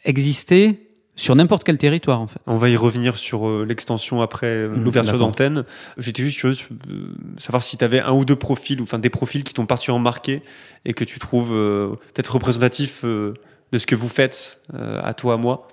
exister 0.04 0.88
sur 1.16 1.36
n'importe 1.36 1.64
quel 1.64 1.76
territoire 1.76 2.20
en 2.20 2.28
fait. 2.28 2.40
On 2.46 2.56
va 2.56 2.70
y 2.70 2.76
revenir 2.76 3.18
sur 3.18 3.64
l'extension 3.64 4.22
après 4.22 4.66
mmh, 4.66 4.82
l'ouverture 4.82 5.18
d'antenne. 5.18 5.64
J'étais 5.98 6.22
juste 6.22 6.38
curieux 6.38 6.56
de 6.70 7.40
savoir 7.40 7.62
si 7.62 7.76
tu 7.76 7.84
avais 7.84 8.00
un 8.00 8.12
ou 8.12 8.24
deux 8.24 8.36
profils, 8.36 8.80
ou 8.80 8.84
enfin 8.84 8.98
des 8.98 9.10
profils 9.10 9.44
qui 9.44 9.52
t'ont 9.52 9.66
particulièrement 9.66 10.04
marqué 10.04 10.42
et 10.86 10.94
que 10.94 11.04
tu 11.04 11.18
trouves 11.18 11.50
peut-être 11.50 12.34
représentatifs 12.34 13.04
de 13.04 13.34
ce 13.78 13.86
que 13.86 13.96
vous 13.96 14.08
faites 14.08 14.60
à 14.72 15.12
toi, 15.12 15.34
à 15.34 15.36
moi 15.36 15.68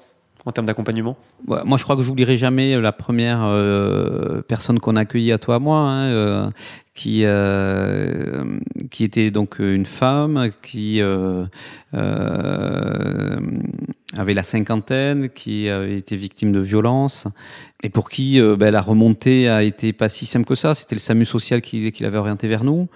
en 0.45 0.51
termes 0.51 0.67
d'accompagnement 0.67 1.17
Moi, 1.47 1.77
je 1.77 1.83
crois 1.83 1.95
que 1.95 2.03
j'oublierai 2.03 2.37
jamais 2.37 2.79
la 2.79 2.91
première 2.91 3.43
euh, 3.43 4.41
personne 4.47 4.79
qu'on 4.79 4.95
a 4.95 5.01
accueillie 5.01 5.31
à 5.31 5.39
toi, 5.39 5.55
à 5.55 5.59
moi, 5.59 5.79
hein, 5.79 6.03
euh, 6.03 6.49
qui 6.93 7.21
euh, 7.25 8.59
qui 8.91 9.03
était 9.03 9.31
donc 9.31 9.57
une 9.59 9.87
femme 9.87 10.51
qui 10.61 11.01
avait 14.17 14.33
la 14.33 14.43
cinquantaine, 14.43 15.29
qui 15.29 15.67
avait 15.67 15.97
été 15.97 16.15
victime 16.15 16.51
de 16.51 16.59
violences 16.59 17.27
et 17.83 17.89
pour 17.89 18.09
qui 18.09 18.39
ben, 18.39 18.71
la 18.71 18.81
remontée 18.81 19.49
a 19.49 19.63
été 19.63 19.93
pas 19.93 20.09
si 20.09 20.25
simple 20.25 20.45
que 20.45 20.55
ça. 20.55 20.73
C'était 20.73 20.95
le 20.95 20.99
SAMU 20.99 21.25
social 21.25 21.61
qui, 21.61 21.91
qui 21.91 22.03
l'avait 22.03 22.17
orienté 22.17 22.47
vers 22.47 22.63
nous. 22.63 22.87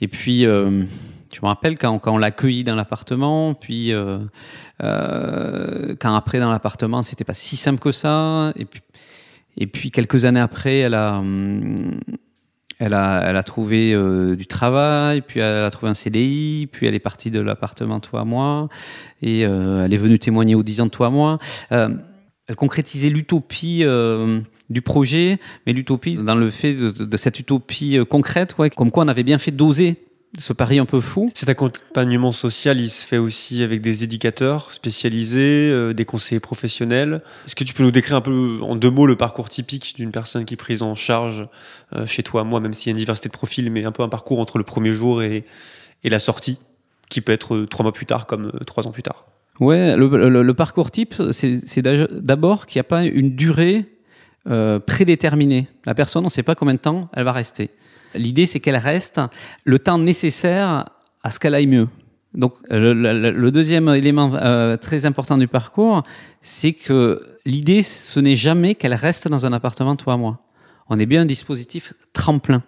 Et 0.00 0.08
puis 0.08 0.46
je 1.34 1.40
me 1.42 1.48
rappelle 1.48 1.76
quand, 1.76 1.98
quand 1.98 2.14
on 2.14 2.18
l'a 2.18 2.28
accueilli 2.28 2.62
dans 2.62 2.76
l'appartement, 2.76 3.54
puis 3.54 3.92
euh, 3.92 4.18
euh, 4.84 5.96
quand 5.98 6.14
après 6.14 6.38
dans 6.38 6.50
l'appartement, 6.50 7.02
c'était 7.02 7.24
pas 7.24 7.34
si 7.34 7.56
simple 7.56 7.80
que 7.80 7.90
ça. 7.90 8.52
Et 8.56 8.64
puis, 8.64 8.80
et 9.56 9.66
puis 9.66 9.90
quelques 9.90 10.26
années 10.26 10.40
après, 10.40 10.78
elle 10.78 10.94
a, 10.94 11.16
hum, 11.18 11.98
elle 12.78 12.94
a, 12.94 13.24
elle 13.28 13.36
a 13.36 13.42
trouvé 13.42 13.92
euh, 13.92 14.36
du 14.36 14.46
travail, 14.46 15.22
puis 15.22 15.40
elle 15.40 15.64
a 15.64 15.70
trouvé 15.72 15.90
un 15.90 15.94
CDI, 15.94 16.68
puis 16.70 16.86
elle 16.86 16.94
est 16.94 17.00
partie 17.00 17.32
de 17.32 17.40
l'appartement 17.40 17.98
toi 17.98 18.20
à 18.20 18.24
moi, 18.24 18.68
et 19.20 19.40
elle 19.40 19.92
est 19.92 19.98
venue 19.98 20.20
témoigner 20.20 20.54
aux 20.54 20.62
10 20.62 20.82
ans 20.82 20.86
de 20.86 20.90
toi 20.90 21.08
à 21.08 21.10
moi. 21.10 21.38
elle 21.70 22.56
concrétisait 22.56 23.08
l'utopie 23.08 23.84
du 24.70 24.82
projet, 24.82 25.40
mais 25.66 25.72
l'utopie 25.72 26.16
dans 26.16 26.36
le 26.36 26.50
fait 26.50 26.74
de, 26.74 27.16
cette 27.16 27.40
utopie 27.40 27.98
concrète, 28.08 28.56
ouais, 28.58 28.70
comme 28.70 28.92
quoi 28.92 29.04
on 29.04 29.08
avait 29.08 29.24
bien 29.24 29.38
fait 29.38 29.50
d'oser 29.50 29.96
ce 30.38 30.52
pari 30.52 30.78
un 30.78 30.86
peu 30.86 31.00
fou. 31.00 31.30
Cet 31.34 31.48
accompagnement 31.48 32.32
social, 32.32 32.80
il 32.80 32.88
se 32.88 33.06
fait 33.06 33.18
aussi 33.18 33.62
avec 33.62 33.80
des 33.80 34.04
éducateurs 34.04 34.72
spécialisés, 34.72 35.70
euh, 35.70 35.92
des 35.92 36.04
conseillers 36.04 36.40
professionnels. 36.40 37.22
Est-ce 37.46 37.54
que 37.54 37.64
tu 37.64 37.74
peux 37.74 37.82
nous 37.82 37.90
décrire 37.90 38.16
un 38.16 38.20
peu 38.20 38.58
en 38.62 38.76
deux 38.76 38.90
mots 38.90 39.06
le 39.06 39.16
parcours 39.16 39.48
typique 39.48 39.94
d'une 39.96 40.10
personne 40.10 40.44
qui 40.44 40.54
est 40.54 40.58
prise 40.58 40.82
en 40.82 40.94
charge 40.94 41.46
euh, 41.94 42.06
chez 42.06 42.22
toi, 42.22 42.44
moi, 42.44 42.60
même 42.60 42.74
s'il 42.74 42.88
y 42.88 42.90
a 42.90 42.92
une 42.92 42.98
diversité 42.98 43.28
de 43.28 43.32
profils, 43.32 43.70
mais 43.70 43.84
un 43.84 43.92
peu 43.92 44.02
un 44.02 44.08
parcours 44.08 44.40
entre 44.40 44.58
le 44.58 44.64
premier 44.64 44.92
jour 44.92 45.22
et, 45.22 45.44
et 46.02 46.10
la 46.10 46.18
sortie, 46.18 46.58
qui 47.08 47.20
peut 47.20 47.32
être 47.32 47.54
euh, 47.54 47.66
trois 47.66 47.84
mois 47.84 47.92
plus 47.92 48.06
tard 48.06 48.26
comme 48.26 48.52
trois 48.66 48.86
ans 48.86 48.92
plus 48.92 49.02
tard 49.02 49.26
Ouais, 49.60 49.96
le, 49.96 50.52
parcours 50.52 50.90
type, 50.90 51.14
c'est 51.30 51.80
d'abord 51.80 52.66
qu'il 52.66 52.80
n'y 52.80 52.80
a 52.80 52.88
pas 52.88 53.04
une 53.04 53.36
durée 53.36 53.84
prédéterminée. 54.44 55.68
La 55.86 55.94
personne, 55.94 56.24
on 56.24 56.26
ne 56.26 56.30
sait 56.30 56.42
pas 56.42 56.56
combien 56.56 56.74
de 56.74 56.80
temps 56.80 57.08
elle 57.12 57.22
va 57.22 57.30
rester. 57.30 57.70
L'idée, 58.14 58.46
c'est 58.46 58.60
qu'elle 58.60 58.76
reste 58.76 59.20
le 59.64 59.78
temps 59.78 59.98
nécessaire 59.98 60.90
à 61.22 61.30
ce 61.30 61.38
qu'elle 61.38 61.54
aille 61.54 61.66
mieux. 61.66 61.88
Donc, 62.34 62.54
le, 62.68 63.50
deuxième 63.50 63.88
élément 63.88 64.34
euh, 64.34 64.76
très 64.76 65.06
important 65.06 65.38
du 65.38 65.46
parcours, 65.46 66.02
c'est 66.42 66.72
que 66.72 67.22
l'idée, 67.46 67.82
ce 67.82 68.18
n'est 68.18 68.34
jamais 68.34 68.74
qu'elle 68.74 68.94
reste 68.94 69.28
dans 69.28 69.46
un 69.46 69.52
appartement, 69.52 69.94
toi 69.94 70.14
à 70.14 70.16
moi. 70.16 70.40
On 70.88 70.98
est 70.98 71.06
bien 71.06 71.22
un 71.22 71.26
dispositif 71.26 71.94
tremplin. 72.12 72.62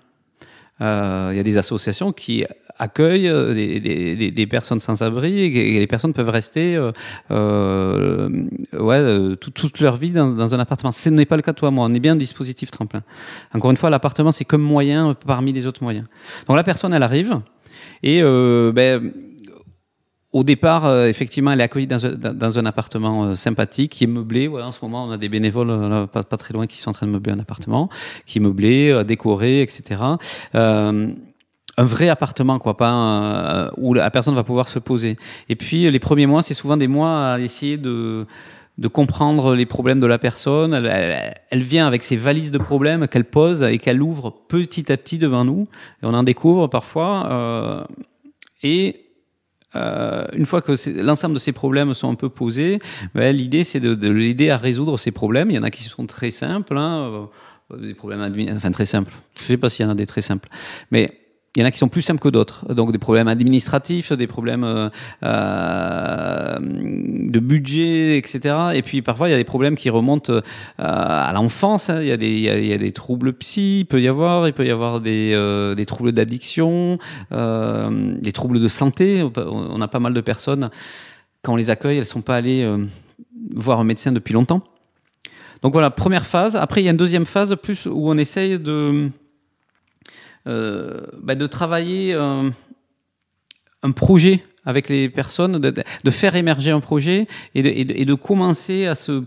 Euh, 0.81 1.31
il 1.33 1.37
y 1.37 1.41
a 1.41 1.43
des 1.43 1.57
associations 1.57 2.13
qui 2.13 2.45
accueillent 2.79 3.29
euh, 3.29 3.55
des, 3.55 4.31
des, 4.31 4.47
personnes 4.47 4.79
sans 4.79 5.03
abri 5.03 5.41
et 5.41 5.79
les 5.79 5.87
personnes 5.87 6.13
peuvent 6.13 6.29
rester 6.29 6.77
euh, 6.77 6.93
euh 7.31 8.29
ouais, 8.73 9.37
toute 9.37 9.81
leur 9.81 9.97
vie 9.97 10.11
dans, 10.11 10.55
un 10.55 10.59
appartement. 10.59 10.93
Ce 10.93 11.09
n'est 11.09 11.27
pas 11.27 11.37
le 11.37 11.43
cas 11.43 11.53
de 11.53 11.57
toi, 11.57 11.71
moi. 11.71 11.87
On 11.89 11.95
est 11.95 12.01
bien 12.01 12.13
un 12.13 12.17
dispositif 12.17 12.71
tremplin. 12.71 13.03
Encore 13.55 13.71
une 13.71 13.77
fois, 13.77 13.91
l'appartement, 13.91 14.33
c'est 14.33 14.45
comme 14.45 14.63
moyen 14.63 15.15
parmi 15.27 15.53
les 15.53 15.67
autres 15.67 15.83
moyens. 15.83 16.07
Donc 16.47 16.57
la 16.57 16.65
personne, 16.65 16.93
elle 16.93 17.03
arrive 17.03 17.41
et 18.03 18.23
ben, 18.23 19.13
au 20.33 20.45
départ, 20.45 21.07
effectivement, 21.07 21.53
elle 21.53 21.61
est 21.61 21.65
accueillie 21.65 21.87
dans 21.87 22.05
un, 22.05 22.15
dans 22.15 22.59
un 22.59 22.67
appartement 22.67 23.35
sympathique 23.35 23.93
qui 23.93 24.05
est 24.05 24.09
meublé. 24.09 24.47
Voilà, 24.49 24.67
en 24.67 24.73
ce 24.73 24.81
moment, 24.83 25.07
on 25.07 25.11
a 25.11 25.19
des 25.19 25.29
bénévoles 25.29 26.09
pas, 26.09 26.25
pas, 26.25 26.37
très 26.37 26.53
loin 26.53 26.67
qui 26.67 26.79
sont 26.79 26.91
en 26.91 26.95
train 26.95 27.07
de 27.07 27.13
meubler 27.13 27.33
un 27.33 27.39
appartement 27.39 27.89
qui 28.27 28.39
est 28.39 28.43
meublé, 28.43 29.03
décoré, 29.05 29.63
etc. 29.63 30.01
un 31.77 31.85
vrai 31.85 32.09
appartement, 32.09 32.59
quoi, 32.59 32.77
pas 32.77 32.91
un, 32.91 33.71
où 33.77 33.95
la 33.95 34.11
personne 34.11 34.35
va 34.35 34.45
pouvoir 34.45 34.69
se 34.69 34.79
poser. 34.79 35.17
Et 35.49 35.57
puis 35.57 35.91
les 35.91 35.99
premiers 35.99 36.27
mois, 36.27 36.43
c'est 36.43 36.55
souvent 36.55 36.77
des 36.77 36.89
mois 36.89 37.33
à 37.33 37.39
essayer 37.41 37.77
de 37.77 38.27
de 38.79 38.89
comprendre 38.89 39.55
les 39.55 39.65
problèmes 39.65 40.01
de 40.01 40.07
la 40.07 40.19
personne. 40.19 40.75
Elle, 40.75 41.35
elle, 41.51 41.63
vient 41.63 41.87
avec 41.87 42.03
ses 42.03 42.17
valises 42.17 42.53
de 42.53 42.59
problèmes 42.59 43.09
qu'elle 43.09 43.25
pose 43.25 43.63
et 43.63 43.79
qu'elle 43.79 44.03
ouvre 44.03 44.31
petit 44.49 44.93
à 44.93 44.97
petit 44.97 45.19
devant 45.19 45.45
nous. 45.45 45.65
Et 46.03 46.07
on 46.07 46.13
en 46.13 46.23
découvre 46.23 46.67
parfois. 46.67 47.27
Euh, 47.31 47.85
et 48.63 49.07
euh, 49.75 50.27
une 50.35 50.47
fois 50.47 50.61
que 50.61 50.73
l'ensemble 51.01 51.35
de 51.35 51.39
ces 51.39 51.53
problèmes 51.53 51.95
sont 51.95 52.11
un 52.11 52.15
peu 52.15 52.29
posés, 52.29 52.79
ben, 53.15 53.35
l'idée 53.35 53.65
c'est 53.65 53.81
de, 53.81 53.95
de 53.95 54.11
l'aider 54.11 54.51
à 54.51 54.57
résoudre 54.57 54.99
ces 54.99 55.11
problèmes. 55.11 55.51
Il 55.51 55.55
y 55.55 55.59
en 55.59 55.63
a 55.63 55.71
qui 55.71 55.83
sont 55.83 56.07
très 56.07 56.31
simples, 56.31 56.77
hein, 56.77 57.29
euh, 57.73 57.77
des 57.79 57.95
problèmes 57.95 58.35
enfin 58.55 58.71
très 58.71 58.87
simples. 58.87 59.13
Je 59.37 59.43
ne 59.43 59.47
sais 59.47 59.57
pas 59.57 59.69
s'il 59.69 59.85
y 59.85 59.89
en 59.89 59.93
a 59.93 59.95
des 59.95 60.07
très 60.07 60.23
simples, 60.23 60.49
mais 60.91 61.19
il 61.57 61.61
y 61.61 61.63
en 61.63 61.67
a 61.67 61.71
qui 61.71 61.79
sont 61.79 61.89
plus 61.89 62.03
simples 62.03 62.21
que 62.21 62.29
d'autres. 62.29 62.71
Donc 62.75 62.93
des 62.93 62.99
problèmes 62.99 63.29
administratifs, 63.29 64.13
des 64.13 64.27
problèmes 64.27 64.63
euh, 64.63 64.91
euh, 65.23 66.59
de 66.61 67.39
budget, 67.39 68.19
etc. 68.19 68.55
Et 68.75 68.83
puis 68.83 69.01
parfois 69.01 69.29
il 69.29 69.31
y 69.31 69.35
a 69.35 69.39
des 69.39 69.45
problèmes 69.45 69.75
qui 69.75 69.89
remontent 69.89 70.35
euh, 70.35 70.43
à 70.79 71.33
l'enfance. 71.33 71.89
Hein. 71.89 72.03
Il, 72.03 72.09
y 72.09 72.13
a 72.13 72.79
des, 72.79 72.93
troubles 72.93 73.33
psy, 73.33 73.81
il 73.81 73.85
peut 73.87 74.03
y 74.03 74.07
avoir, 74.07 74.47
il 74.47 74.53
peut 74.53 74.67
y 74.67 74.71
avoir 74.71 75.01
des, 75.01 75.33
euh, 75.35 75.75
troubles 75.87 76.13
d'addiction, 76.13 76.99
des 77.31 78.33
troubles 78.33 78.61
de 78.61 78.69
santé. 78.69 79.27
On 79.37 79.81
a 79.81 79.89
pas 79.89 80.01
mal 80.01 80.13
de 80.13 80.21
personnes 80.21 80.69
quand 81.43 81.55
on 81.55 81.57
les 81.57 81.71
accueille, 81.71 81.97
elles 81.97 82.05
sont 82.05 82.23
pas 82.23 82.37
allées 82.37 82.69
voir 83.55 83.81
un 83.81 83.85
médecin 83.85 84.13
depuis 84.13 84.35
longtemps. 84.35 84.63
Donc 85.63 85.73
voilà, 85.73 85.91
première 85.91 86.27
phase. 86.27 86.55
Après 86.55 86.83
il 86.83 86.85
y 86.85 86.89
a 86.89 86.91
une 86.91 86.99
deuxième 86.99 87.25
phase 87.25 87.57
plus 87.57 87.87
où 87.87 88.11
on 88.11 88.19
essaye 88.19 88.59
de 88.59 89.11
bah, 90.47 91.35
de 91.35 91.47
travailler 91.47 92.15
euh, 92.15 92.49
un 93.83 93.91
projet 93.91 94.45
avec 94.65 94.89
les 94.89 95.09
personnes, 95.09 95.59
de, 95.59 96.11
faire 96.11 96.35
émerger 96.35 96.71
un 96.71 96.81
projet 96.81 97.27
et 97.55 97.63
de, 97.63 97.69
et 97.69 98.05
de, 98.05 98.15
commencer 98.15 98.87
à 98.87 98.95
se 98.95 99.25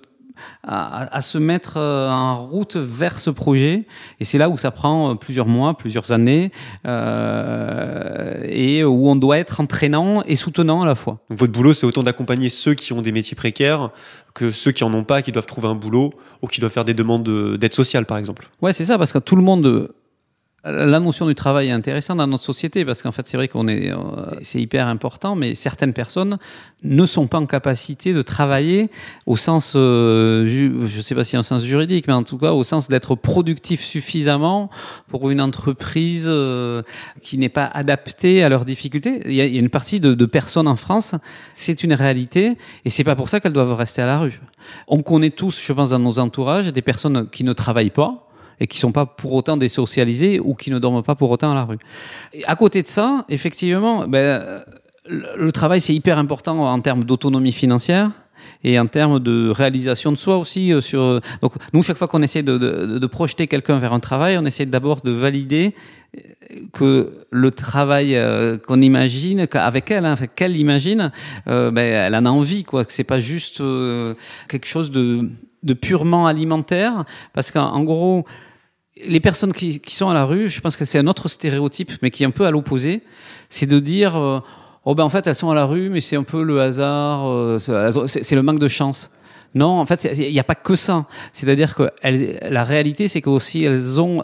à, 0.63 1.19
se 1.19 1.37
mettre 1.37 1.75
euh, 1.75 2.09
en 2.09 2.47
route 2.47 2.77
vers 2.77 3.19
ce 3.19 3.29
projet. 3.29 3.85
Et 4.21 4.25
c'est 4.25 4.37
là 4.37 4.49
où 4.49 4.57
ça 4.57 4.71
prend 4.71 5.17
plusieurs 5.17 5.47
mois, 5.47 5.77
plusieurs 5.77 6.13
années, 6.13 6.51
euh, 6.87 8.41
et 8.45 8.85
où 8.85 9.09
on 9.09 9.17
doit 9.17 9.37
être 9.37 9.59
entraînant 9.59 10.23
et 10.23 10.37
soutenant 10.37 10.81
à 10.81 10.85
la 10.85 10.95
fois. 10.95 11.19
Donc 11.29 11.39
votre 11.39 11.51
boulot, 11.51 11.73
c'est 11.73 11.85
autant 11.85 12.03
d'accompagner 12.03 12.47
ceux 12.47 12.73
qui 12.73 12.93
ont 12.93 13.01
des 13.01 13.11
métiers 13.11 13.35
précaires 13.35 13.89
que 14.33 14.49
ceux 14.49 14.71
qui 14.71 14.85
en 14.85 14.93
ont 14.93 15.03
pas, 15.03 15.21
qui 15.21 15.33
doivent 15.33 15.45
trouver 15.45 15.67
un 15.67 15.75
boulot 15.75 16.13
ou 16.41 16.47
qui 16.47 16.61
doivent 16.61 16.71
faire 16.71 16.85
des 16.85 16.93
demandes 16.93 17.57
d'aide 17.57 17.73
sociale, 17.73 18.05
par 18.05 18.17
exemple. 18.17 18.47
Ouais, 18.61 18.71
c'est 18.71 18.85
ça, 18.85 18.97
parce 18.97 19.11
que 19.11 19.19
tout 19.19 19.35
le 19.35 19.43
monde 19.43 19.89
la 20.65 20.99
notion 20.99 21.25
du 21.25 21.35
travail 21.35 21.69
est 21.69 21.71
intéressante 21.71 22.17
dans 22.17 22.27
notre 22.27 22.43
société 22.43 22.83
parce 22.83 23.01
qu'en 23.01 23.13
fait, 23.13 23.25
c'est 23.27 23.37
vrai 23.37 23.47
qu'on 23.47 23.67
est, 23.69 23.91
euh, 23.91 23.97
c'est 24.41 24.61
hyper 24.61 24.87
important, 24.87 25.35
mais 25.35 25.55
certaines 25.55 25.93
personnes 25.93 26.37
ne 26.83 27.05
sont 27.05 27.27
pas 27.27 27.39
en 27.39 27.45
capacité 27.45 28.13
de 28.13 28.21
travailler 28.21 28.89
au 29.25 29.37
sens, 29.37 29.73
euh, 29.77 30.47
je 30.47 30.97
ne 30.97 31.01
sais 31.01 31.15
pas 31.15 31.23
si 31.23 31.37
en 31.37 31.43
sens 31.43 31.63
juridique, 31.63 32.07
mais 32.07 32.13
en 32.13 32.23
tout 32.23 32.37
cas 32.37 32.51
au 32.51 32.63
sens 32.63 32.89
d'être 32.89 33.15
productif 33.15 33.81
suffisamment 33.81 34.69
pour 35.07 35.29
une 35.29 35.39
entreprise 35.39 36.25
euh, 36.27 36.81
qui 37.21 37.37
n'est 37.37 37.49
pas 37.49 37.65
adaptée 37.65 38.43
à 38.43 38.49
leurs 38.49 38.65
difficultés. 38.65 39.21
Il 39.25 39.33
y 39.33 39.41
a, 39.41 39.45
il 39.45 39.53
y 39.53 39.57
a 39.57 39.61
une 39.61 39.69
partie 39.69 40.01
de, 40.01 40.13
de 40.13 40.25
personnes 40.25 40.67
en 40.67 40.75
France, 40.75 41.15
c'est 41.53 41.83
une 41.83 41.93
réalité, 41.93 42.57
et 42.83 42.89
c'est 42.89 43.05
pas 43.05 43.15
pour 43.15 43.29
ça 43.29 43.39
qu'elles 43.39 43.53
doivent 43.53 43.75
rester 43.75 44.01
à 44.01 44.07
la 44.07 44.19
rue. 44.19 44.41
On 44.89 45.03
connaît 45.03 45.29
tous, 45.29 45.61
je 45.65 45.71
pense, 45.71 45.91
dans 45.91 45.99
nos 45.99 46.19
entourages, 46.19 46.67
des 46.67 46.81
personnes 46.81 47.29
qui 47.29 47.45
ne 47.45 47.53
travaillent 47.53 47.91
pas 47.91 48.28
et 48.59 48.67
qui 48.67 48.77
sont 48.77 48.91
pas 48.91 49.05
pour 49.05 49.33
autant 49.33 49.57
désocialisés 49.57 50.39
ou 50.39 50.53
qui 50.53 50.71
ne 50.71 50.79
dorment 50.79 51.03
pas 51.03 51.15
pour 51.15 51.29
autant 51.31 51.51
à 51.51 51.55
la 51.55 51.65
rue. 51.65 51.79
À 52.45 52.55
côté 52.55 52.81
de 52.81 52.87
ça, 52.87 53.25
effectivement, 53.29 54.07
ben, 54.07 54.17
euh, 54.17 54.59
le, 55.07 55.51
travail 55.51 55.81
c'est 55.81 55.93
hyper 55.93 56.17
important 56.17 56.65
en 56.71 56.79
termes 56.81 57.03
d'autonomie 57.03 57.51
financière 57.51 58.11
et 58.63 58.79
en 58.79 58.87
termes 58.87 59.19
de 59.19 59.49
réalisation 59.49 60.11
de 60.11 60.17
soi 60.17 60.37
aussi. 60.37 60.73
euh, 60.73 60.81
Sur 60.81 61.21
donc 61.41 61.53
nous 61.73 61.83
chaque 61.83 61.97
fois 61.97 62.07
qu'on 62.07 62.21
essaie 62.21 62.43
de, 62.43 63.07
projeter 63.07 63.47
quelqu'un 63.47 63.79
vers 63.79 63.93
un 63.93 63.99
travail, 63.99 64.37
on 64.37 64.45
essaie 64.45 64.65
d'abord 64.65 65.01
de 65.01 65.11
valider 65.11 65.73
euh, 66.17 66.21
que 66.73 67.25
le 67.29 67.51
travail 67.51 68.15
euh, 68.15 68.57
qu'on 68.57 68.81
imagine 68.81 69.47
qu'avec 69.47 69.91
elle, 69.91 70.05
hein, 70.05 70.15
qu'elle 70.35 70.57
imagine, 70.57 71.11
euh, 71.47 71.71
ben, 71.71 71.85
elle 71.85 72.15
en 72.15 72.25
a 72.25 72.29
envie, 72.29 72.63
quoi. 72.63 72.85
Que 72.85 72.91
c'est 72.91 73.03
pas 73.03 73.19
juste 73.19 73.61
euh, 73.61 74.15
quelque 74.47 74.67
chose 74.67 74.91
de, 74.91 75.29
purement 75.79 76.27
alimentaire, 76.27 77.05
parce 77.33 77.51
qu'en 77.51 77.69
en 77.71 77.83
gros, 77.83 78.25
les 79.07 79.19
personnes 79.19 79.53
qui, 79.53 79.79
qui 79.79 79.95
sont 79.95 80.09
à 80.09 80.13
la 80.13 80.25
rue, 80.25 80.49
je 80.49 80.61
pense 80.61 80.75
que 80.77 80.85
c'est 80.85 80.99
un 80.99 81.07
autre 81.07 81.27
stéréotype, 81.27 81.91
mais 82.01 82.11
qui 82.11 82.23
est 82.23 82.25
un 82.25 82.31
peu 82.31 82.45
à 82.45 82.51
l'opposé, 82.51 83.01
c'est 83.49 83.65
de 83.65 83.79
dire 83.79 84.15
euh, 84.17 84.39
oh 84.85 84.95
ben 84.95 85.03
en 85.03 85.09
fait 85.09 85.25
elles 85.27 85.35
sont 85.35 85.49
à 85.49 85.55
la 85.55 85.65
rue, 85.65 85.89
mais 85.89 86.01
c'est 86.01 86.15
un 86.15 86.23
peu 86.23 86.43
le 86.43 86.61
hasard, 86.61 87.27
euh, 87.27 87.57
c'est 87.59 88.35
le 88.35 88.41
manque 88.43 88.59
de 88.59 88.67
chance. 88.67 89.11
Non, 89.55 89.79
en 89.79 89.85
fait, 89.87 90.07
il 90.15 90.31
n'y 90.31 90.39
a 90.39 90.43
pas 90.43 90.53
que 90.53 90.75
ça. 90.75 91.07
C'est-à-dire 91.31 91.73
que 91.75 91.89
elles- 92.03 92.37
la 92.51 92.63
réalité, 92.63 93.07
c'est 93.07 93.19
qu'aussi 93.21 93.63
elles 93.63 93.99
ont 93.99 94.23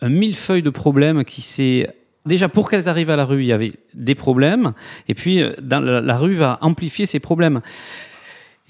un 0.00 0.08
millefeuille 0.08 0.62
de 0.62 0.70
problèmes 0.70 1.24
qui 1.24 1.40
s'est 1.42 1.88
Déjà, 2.26 2.48
pour 2.48 2.70
qu'elles 2.70 2.88
arrivent 2.88 3.10
à 3.10 3.16
la 3.16 3.26
rue, 3.26 3.42
il 3.42 3.46
y 3.48 3.52
avait 3.52 3.72
des 3.92 4.14
problèmes, 4.14 4.72
et 5.08 5.14
puis 5.14 5.42
euh, 5.42 5.52
dans 5.60 5.80
la, 5.80 6.00
la 6.00 6.16
rue 6.16 6.32
va 6.34 6.58
amplifier 6.62 7.04
ces 7.04 7.20
problèmes. 7.20 7.60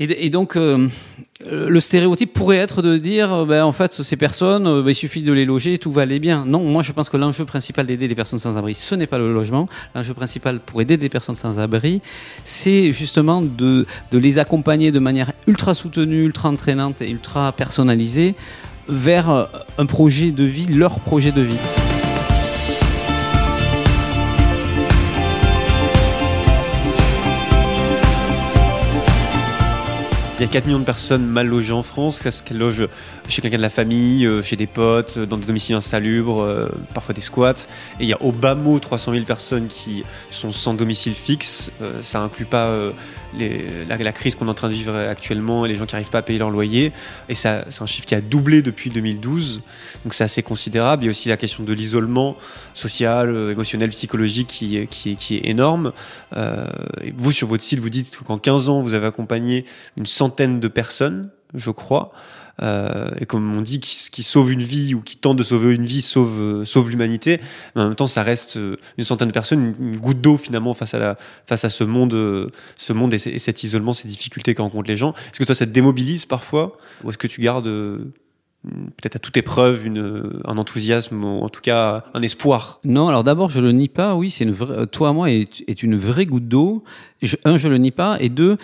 Et, 0.00 0.28
donc, 0.28 0.57
euh, 0.57 0.88
le 1.48 1.78
stéréotype 1.78 2.33
pourrait 2.33 2.57
être 2.57 2.83
de 2.83 2.96
dire, 2.96 3.33
euh, 3.33 3.44
ben, 3.44 3.62
en 3.62 3.70
fait, 3.70 3.92
ces 3.92 4.16
personnes, 4.16 4.66
euh, 4.66 4.83
ben, 4.83 4.90
il 4.90 4.94
suffit 4.96 5.22
de 5.22 5.33
les 5.33 5.44
loger, 5.44 5.78
tout 5.78 5.92
va 5.92 6.02
aller 6.02 6.18
bien. 6.18 6.44
Non, 6.44 6.64
moi, 6.64 6.83
je 6.83 6.90
pense 6.90 7.09
que 7.09 7.16
l'enjeu 7.16 7.44
principal 7.44 7.87
d'aider 7.87 8.09
les 8.09 8.14
personnes 8.16 8.40
sans 8.40 8.57
abri, 8.57 8.74
ce 8.74 8.96
n'est 8.96 9.07
pas 9.07 9.18
le 9.18 9.33
logement. 9.33 9.68
L'enjeu 9.94 10.12
principal 10.12 10.59
pour 10.59 10.83
aider 10.83 10.96
des 10.96 11.09
personnes 11.09 11.37
sans 11.37 11.61
abri, 11.61 12.02
c'est 12.42 12.90
justement 12.90 13.40
de, 13.40 13.87
les 14.11 14.40
accompagner 14.40 14.90
de 14.90 14.98
manière 14.98 15.30
ultra 15.46 15.74
soutenue, 15.74 16.24
ultra 16.24 16.48
entraînante 16.48 17.00
et 17.00 17.09
ultra 17.09 17.52
personnalisée 17.52 18.35
vers 18.88 19.48
un 19.78 19.87
projet 19.87 20.33
de 20.33 20.42
vie, 20.42 20.66
leur 20.66 20.98
projet 20.98 21.30
de 21.30 21.40
vie. 21.40 21.84
Y 30.44 30.48
a 30.48 30.52
4 30.52 30.66
millions 30.66 30.78
de 30.78 30.85
personnes 30.85 31.26
mal 31.26 31.46
logées 31.46 31.72
en 31.72 31.83
France, 31.83 32.20
qu'est-ce 32.20 32.42
qu'elles 32.42 32.59
logent 32.59 32.88
chez 33.28 33.40
quelqu'un 33.40 33.57
de 33.57 33.62
la 33.62 33.70
famille, 33.70 34.26
euh, 34.26 34.42
chez 34.42 34.57
des 34.57 34.66
potes, 34.66 35.16
euh, 35.16 35.26
dans 35.26 35.38
des 35.38 35.46
domiciles 35.46 35.74
insalubres, 35.74 36.42
euh, 36.42 36.68
parfois 36.92 37.14
des 37.14 37.22
squats. 37.22 37.66
Et 37.98 38.04
il 38.04 38.09
y 38.09 38.12
a 38.12 38.20
au 38.22 38.30
bas 38.30 38.54
mot 38.54 38.78
300 38.78 39.12
000 39.12 39.24
personnes 39.24 39.68
qui 39.68 40.04
sont 40.30 40.52
sans 40.52 40.74
domicile 40.74 41.14
fixe. 41.14 41.70
Euh, 41.80 42.02
ça 42.02 42.20
inclut 42.20 42.44
pas 42.44 42.66
euh, 42.66 42.90
les- 43.38 43.85
la, 43.88 43.97
la 43.97 44.12
crise 44.12 44.35
qu'on 44.35 44.47
est 44.47 44.51
en 44.51 44.55
train 44.55 44.68
de 44.68 44.75
vivre 44.75 44.94
actuellement 44.94 45.64
et 45.64 45.68
les 45.68 45.77
gens 45.77 45.87
qui 45.87 45.94
n'arrivent 45.94 46.11
pas 46.11 46.18
à 46.18 46.23
payer 46.23 46.38
leur 46.38 46.51
loyer. 46.51 46.92
Et 47.29 47.35
ça, 47.35 47.64
c'est 47.70 47.83
un 47.83 47.87
chiffre 47.87 48.07
qui 48.07 48.14
a 48.14 48.20
doublé 48.20 48.62
depuis 48.62 48.90
2012. 48.90 49.61
Donc 50.05 50.14
c'est 50.14 50.25
assez 50.25 50.42
considérable. 50.42 51.03
Il 51.03 51.07
y 51.07 51.09
a 51.09 51.11
aussi 51.11 51.29
la 51.29 51.37
question 51.37 51.64
de 51.64 51.73
l'isolement 51.73 52.37
social, 52.73 53.31
euh, 53.31 53.53
émotionnel, 53.53 53.90
psychologique 53.90 54.49
qui, 54.49 54.87
qui, 54.88 55.16
qui 55.16 55.37
est 55.37 55.47
énorme. 55.49 55.92
Euh, 56.37 56.66
vous, 57.16 57.33
sur 57.33 57.49
votre 57.49 57.62
site, 57.62 57.79
vous 57.81 57.90
dites 57.90 58.16
qu'en 58.25 58.38
15 58.38 58.68
ans, 58.68 58.83
vous 58.83 58.94
avez 58.94 59.07
accompagné 59.07 59.64
une 59.97 60.07
centaine 60.07 60.61
de 60.61 60.68
personnes, 60.68 61.31
je 61.55 61.70
crois. 61.70 62.12
Euh, 62.62 63.11
et 63.21 63.27
comme 63.27 63.57
on 63.57 63.62
dit, 63.62 63.81
qui, 63.81 64.11
qui 64.11 64.23
sauve 64.23 64.53
une 64.53 64.62
vie 64.62 64.95
ou 64.95 65.01
qui 65.01 65.17
tente 65.17 65.37
de 65.37 65.43
sauver 65.43 65.75
une 65.75 65.85
vie 65.85 66.03
sauve, 66.03 66.40
euh, 66.40 66.64
sauve 66.64 66.90
l'humanité. 66.90 67.40
Mais 67.75 67.83
en 67.83 67.87
même 67.87 67.95
temps, 67.95 68.07
ça 68.07 68.23
reste 68.23 68.57
euh, 68.57 68.77
une 68.97 69.05
centaine 69.05 69.29
de 69.29 69.33
personnes, 69.33 69.75
une, 69.79 69.97
goutte 69.97 70.21
d'eau 70.21 70.37
finalement 70.37 70.75
face 70.75 70.95
à, 70.95 70.99
la, 70.99 71.19
face 71.47 71.64
à 71.64 71.69
ce 71.69 71.85
monde, 71.85 72.14
euh, 72.14 72.49
ce 72.77 72.93
monde 72.93 73.14
et, 73.14 73.19
cet 73.19 73.62
isolement, 73.62 73.93
ces 73.93 74.09
difficultés 74.09 74.55
que 74.55 74.62
rencontrent 74.62 74.88
les 74.88 74.97
gens. 74.97 75.14
Est-ce 75.14 75.38
que 75.38 75.45
toi, 75.45 75.55
ça 75.55 75.67
te 75.67 75.73
démobilise 75.73 76.27
parfois? 76.27 76.77
Ou 77.03 77.11
est-ce 77.11 77.19
que 77.19 77.27
tu 77.27 77.40
gardes 77.40 77.64
peut-être 78.97 79.17
à 79.17 79.19
toute 79.19 79.37
épreuve 79.37 79.87
une, 79.87 80.40
un 80.45 80.57
enthousiasme 80.57 81.23
ou 81.23 81.43
en 81.43 81.49
tout 81.49 81.61
cas 81.61 82.05
un 82.14 82.23
espoir? 82.23 82.81
Non, 82.85 83.09
alors 83.09 83.25
d'abord, 83.25 83.51
je 83.51 83.61
le 83.61 83.73
nie 83.73 83.88
pas. 83.88 84.14
Oui, 84.14 84.31
c'est 84.31 84.45
une 84.45 84.53
vraie, 84.53 84.87
toi, 84.87 85.12
moi, 85.12 85.31
est, 85.31 85.62
est 85.67 85.83
une 85.83 85.97
vraie 85.97 86.27
goutte 86.27 86.49
d'eau. 86.49 86.85
Un, 87.45 87.57
je 87.57 87.69
le 87.69 87.79
nie 87.79 87.90
pas, 87.90 88.17
et 88.21 88.29
deux, 88.29 88.59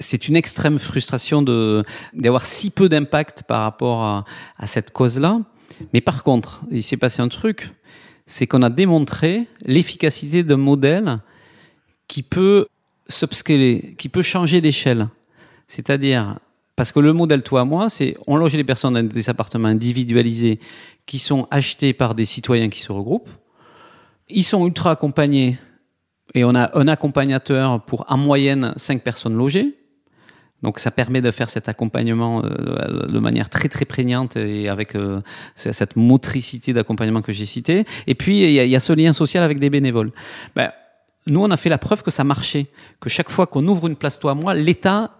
c'est 0.00 0.28
une 0.28 0.36
extrême 0.36 0.78
frustration 0.78 1.42
de 1.42 1.84
d'avoir 2.12 2.46
si 2.46 2.70
peu 2.70 2.88
d'impact 2.88 3.42
par 3.44 3.62
rapport 3.62 4.02
à, 4.02 4.24
à 4.56 4.66
cette 4.66 4.90
cause-là. 4.90 5.40
Mais 5.92 6.00
par 6.00 6.22
contre, 6.22 6.62
il 6.70 6.82
s'est 6.82 6.96
passé 6.96 7.22
un 7.22 7.28
truc, 7.28 7.70
c'est 8.26 8.46
qu'on 8.46 8.62
a 8.62 8.70
démontré 8.70 9.46
l'efficacité 9.64 10.42
d'un 10.42 10.56
modèle 10.56 11.18
qui 12.08 12.22
peut 12.22 12.66
s'upscaler, 13.08 13.94
qui 13.98 14.08
peut 14.08 14.22
changer 14.22 14.60
d'échelle. 14.60 15.08
C'est-à-dire, 15.66 16.38
parce 16.76 16.92
que 16.92 17.00
le 17.00 17.12
modèle 17.12 17.42
toi 17.42 17.64
moi, 17.64 17.88
c'est 17.88 18.16
on 18.26 18.36
loge 18.36 18.54
les 18.54 18.64
personnes 18.64 18.94
dans 18.94 19.02
des 19.02 19.30
appartements 19.30 19.68
individualisés 19.68 20.60
qui 21.06 21.18
sont 21.18 21.48
achetés 21.50 21.92
par 21.92 22.14
des 22.14 22.24
citoyens 22.24 22.68
qui 22.68 22.80
se 22.80 22.92
regroupent. 22.92 23.30
Ils 24.28 24.44
sont 24.44 24.66
ultra 24.66 24.90
accompagnés 24.92 25.58
et 26.34 26.44
on 26.44 26.54
a 26.54 26.78
un 26.78 26.88
accompagnateur 26.88 27.82
pour 27.84 28.04
en 28.08 28.18
moyenne 28.18 28.74
5 28.76 29.02
personnes 29.02 29.36
logées. 29.36 29.74
Donc 30.62 30.80
ça 30.80 30.90
permet 30.90 31.20
de 31.20 31.30
faire 31.30 31.48
cet 31.48 31.68
accompagnement 31.68 32.42
euh, 32.44 33.06
de 33.06 33.18
manière 33.18 33.48
très 33.48 33.68
très 33.68 33.84
prégnante 33.84 34.36
et 34.36 34.68
avec 34.68 34.96
euh, 34.96 35.20
cette 35.54 35.94
motricité 35.94 36.72
d'accompagnement 36.72 37.22
que 37.22 37.32
j'ai 37.32 37.46
cité. 37.46 37.84
Et 38.06 38.14
puis 38.14 38.42
il 38.42 38.52
y, 38.52 38.76
a, 38.76 38.80
ce 38.80 38.92
lien 38.92 39.12
social 39.12 39.44
avec 39.44 39.60
des 39.60 39.70
bénévoles. 39.70 40.10
Ben, 40.56 40.72
nous 41.28 41.40
on 41.40 41.50
a 41.50 41.56
fait 41.56 41.68
la 41.68 41.78
preuve 41.78 42.02
que 42.02 42.10
ça 42.10 42.24
marchait, 42.24 42.66
que 43.00 43.08
chaque 43.08 43.30
fois 43.30 43.46
qu'on 43.46 43.66
ouvre 43.68 43.86
une 43.86 43.96
place 43.96 44.18
toi 44.18 44.34
moi, 44.34 44.54
l'État 44.54 45.14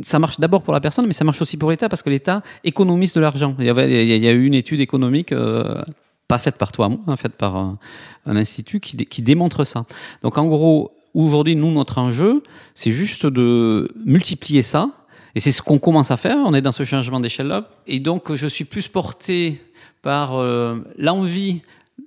ça 0.00 0.20
marche 0.20 0.38
d'abord 0.38 0.62
pour 0.62 0.72
la 0.72 0.80
personne, 0.80 1.06
mais 1.06 1.12
ça 1.12 1.24
marche 1.24 1.42
aussi 1.42 1.56
pour 1.56 1.70
l'État 1.70 1.88
parce 1.88 2.02
que 2.02 2.10
l'État 2.10 2.42
économise 2.62 3.14
de 3.14 3.20
l'argent. 3.20 3.56
Il 3.58 3.66
y, 3.66 4.28
a 4.28 4.32
eu 4.32 4.46
une 4.46 4.54
étude 4.54 4.80
économique, 4.80 5.32
euh, 5.32 5.82
pas 6.28 6.38
faite 6.38 6.54
par 6.54 6.70
toi, 6.70 6.88
moi, 6.88 7.00
hein, 7.08 7.16
faite 7.16 7.32
par 7.32 7.56
un, 7.56 7.78
un 8.24 8.36
institut 8.36 8.78
qui 8.78 9.22
démontre 9.22 9.64
ça. 9.64 9.86
Donc 10.22 10.38
en 10.38 10.46
gros, 10.46 10.97
aujourd'hui, 11.14 11.56
nous, 11.56 11.72
notre 11.72 11.98
enjeu, 11.98 12.42
c'est 12.74 12.90
juste 12.90 13.26
de 13.26 13.90
multiplier 14.04 14.62
ça. 14.62 14.90
Et 15.34 15.40
c'est 15.40 15.52
ce 15.52 15.62
qu'on 15.62 15.78
commence 15.78 16.10
à 16.10 16.16
faire. 16.16 16.38
On 16.44 16.54
est 16.54 16.62
dans 16.62 16.72
ce 16.72 16.84
changement 16.84 17.20
d'échelle-là. 17.20 17.68
Et 17.86 18.00
donc, 18.00 18.34
je 18.34 18.46
suis 18.46 18.64
plus 18.64 18.88
porté 18.88 19.60
par 20.02 20.36
euh, 20.36 20.78
l'envie 20.96 21.60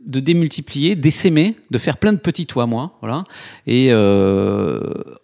de 0.05 0.19
démultiplier, 0.19 0.95
d'essaimer, 0.95 1.55
de 1.69 1.77
faire 1.77 1.97
plein 1.97 2.13
de 2.13 2.17
petits 2.17 2.45
toits, 2.45 2.65
moi, 2.65 2.97
voilà. 3.01 3.23
Et 3.67 3.87
euh, 3.91 4.81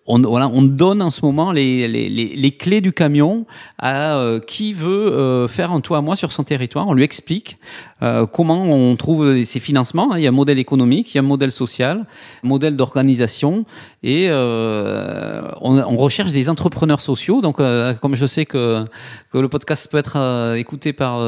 on, 0.08 0.22
voilà, 0.22 0.48
on 0.48 0.62
donne 0.62 1.02
en 1.02 1.10
ce 1.10 1.24
moment 1.24 1.52
les, 1.52 1.88
les, 1.88 2.10
les, 2.10 2.36
les 2.36 2.52
clés 2.52 2.82
du 2.82 2.94
camion 2.94 3.46
à 3.78 4.16
euh, 4.16 4.40
qui 4.40 4.74
veut 4.74 5.12
euh, 5.12 5.48
faire 5.48 5.72
un 5.72 5.82
toit 5.82 5.98
à 5.98 6.02
moi 6.02 6.16
sur 6.16 6.32
son 6.32 6.44
territoire. 6.44 6.88
On 6.88 6.94
lui 6.94 7.04
explique 7.04 7.58
euh, 8.02 8.26
comment 8.26 8.64
on 8.64 8.96
trouve 8.96 9.44
ces 9.44 9.60
financements. 9.60 10.16
Il 10.16 10.24
y 10.24 10.26
a 10.26 10.30
un 10.30 10.34
modèle 10.34 10.60
économique, 10.60 11.14
il 11.14 11.18
y 11.18 11.20
a 11.20 11.24
un 11.24 11.28
modèle 11.28 11.52
social, 11.52 12.06
un 12.44 12.48
modèle 12.48 12.78
d'organisation, 12.78 13.66
et 14.02 14.28
euh, 14.30 15.42
on, 15.62 15.78
on, 15.78 15.98
recherche 15.98 16.32
des 16.32 16.50
entrepreneurs 16.50 17.02
sociaux. 17.02 17.42
Donc, 17.42 17.60
euh, 17.60 17.94
comme 17.96 18.16
je 18.16 18.26
sais 18.26 18.46
que, 18.46 18.86
que 19.32 19.38
le 19.38 19.50
podcast 19.50 19.90
peut 19.92 19.98
être 19.98 20.16
euh, 20.16 20.56
écouté 20.56 20.94
par 20.94 21.20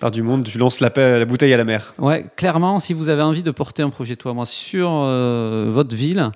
par 0.00 0.10
du 0.10 0.22
monde, 0.22 0.44
tu 0.44 0.56
lances 0.56 0.80
la, 0.80 0.90
la, 0.96 1.24
bouteille 1.26 1.52
à 1.52 1.58
la 1.58 1.64
mer. 1.64 1.94
Ouais, 1.98 2.24
clairement, 2.34 2.80
si 2.80 2.94
vous 2.94 3.10
avez 3.10 3.20
envie 3.22 3.42
de 3.42 3.50
porter 3.50 3.82
un 3.82 3.90
projet 3.90 4.16
toi 4.16 4.32
moi 4.32 4.46
sur 4.46 4.88
euh, 4.90 5.68
votre 5.70 5.94
ville, 5.94 6.30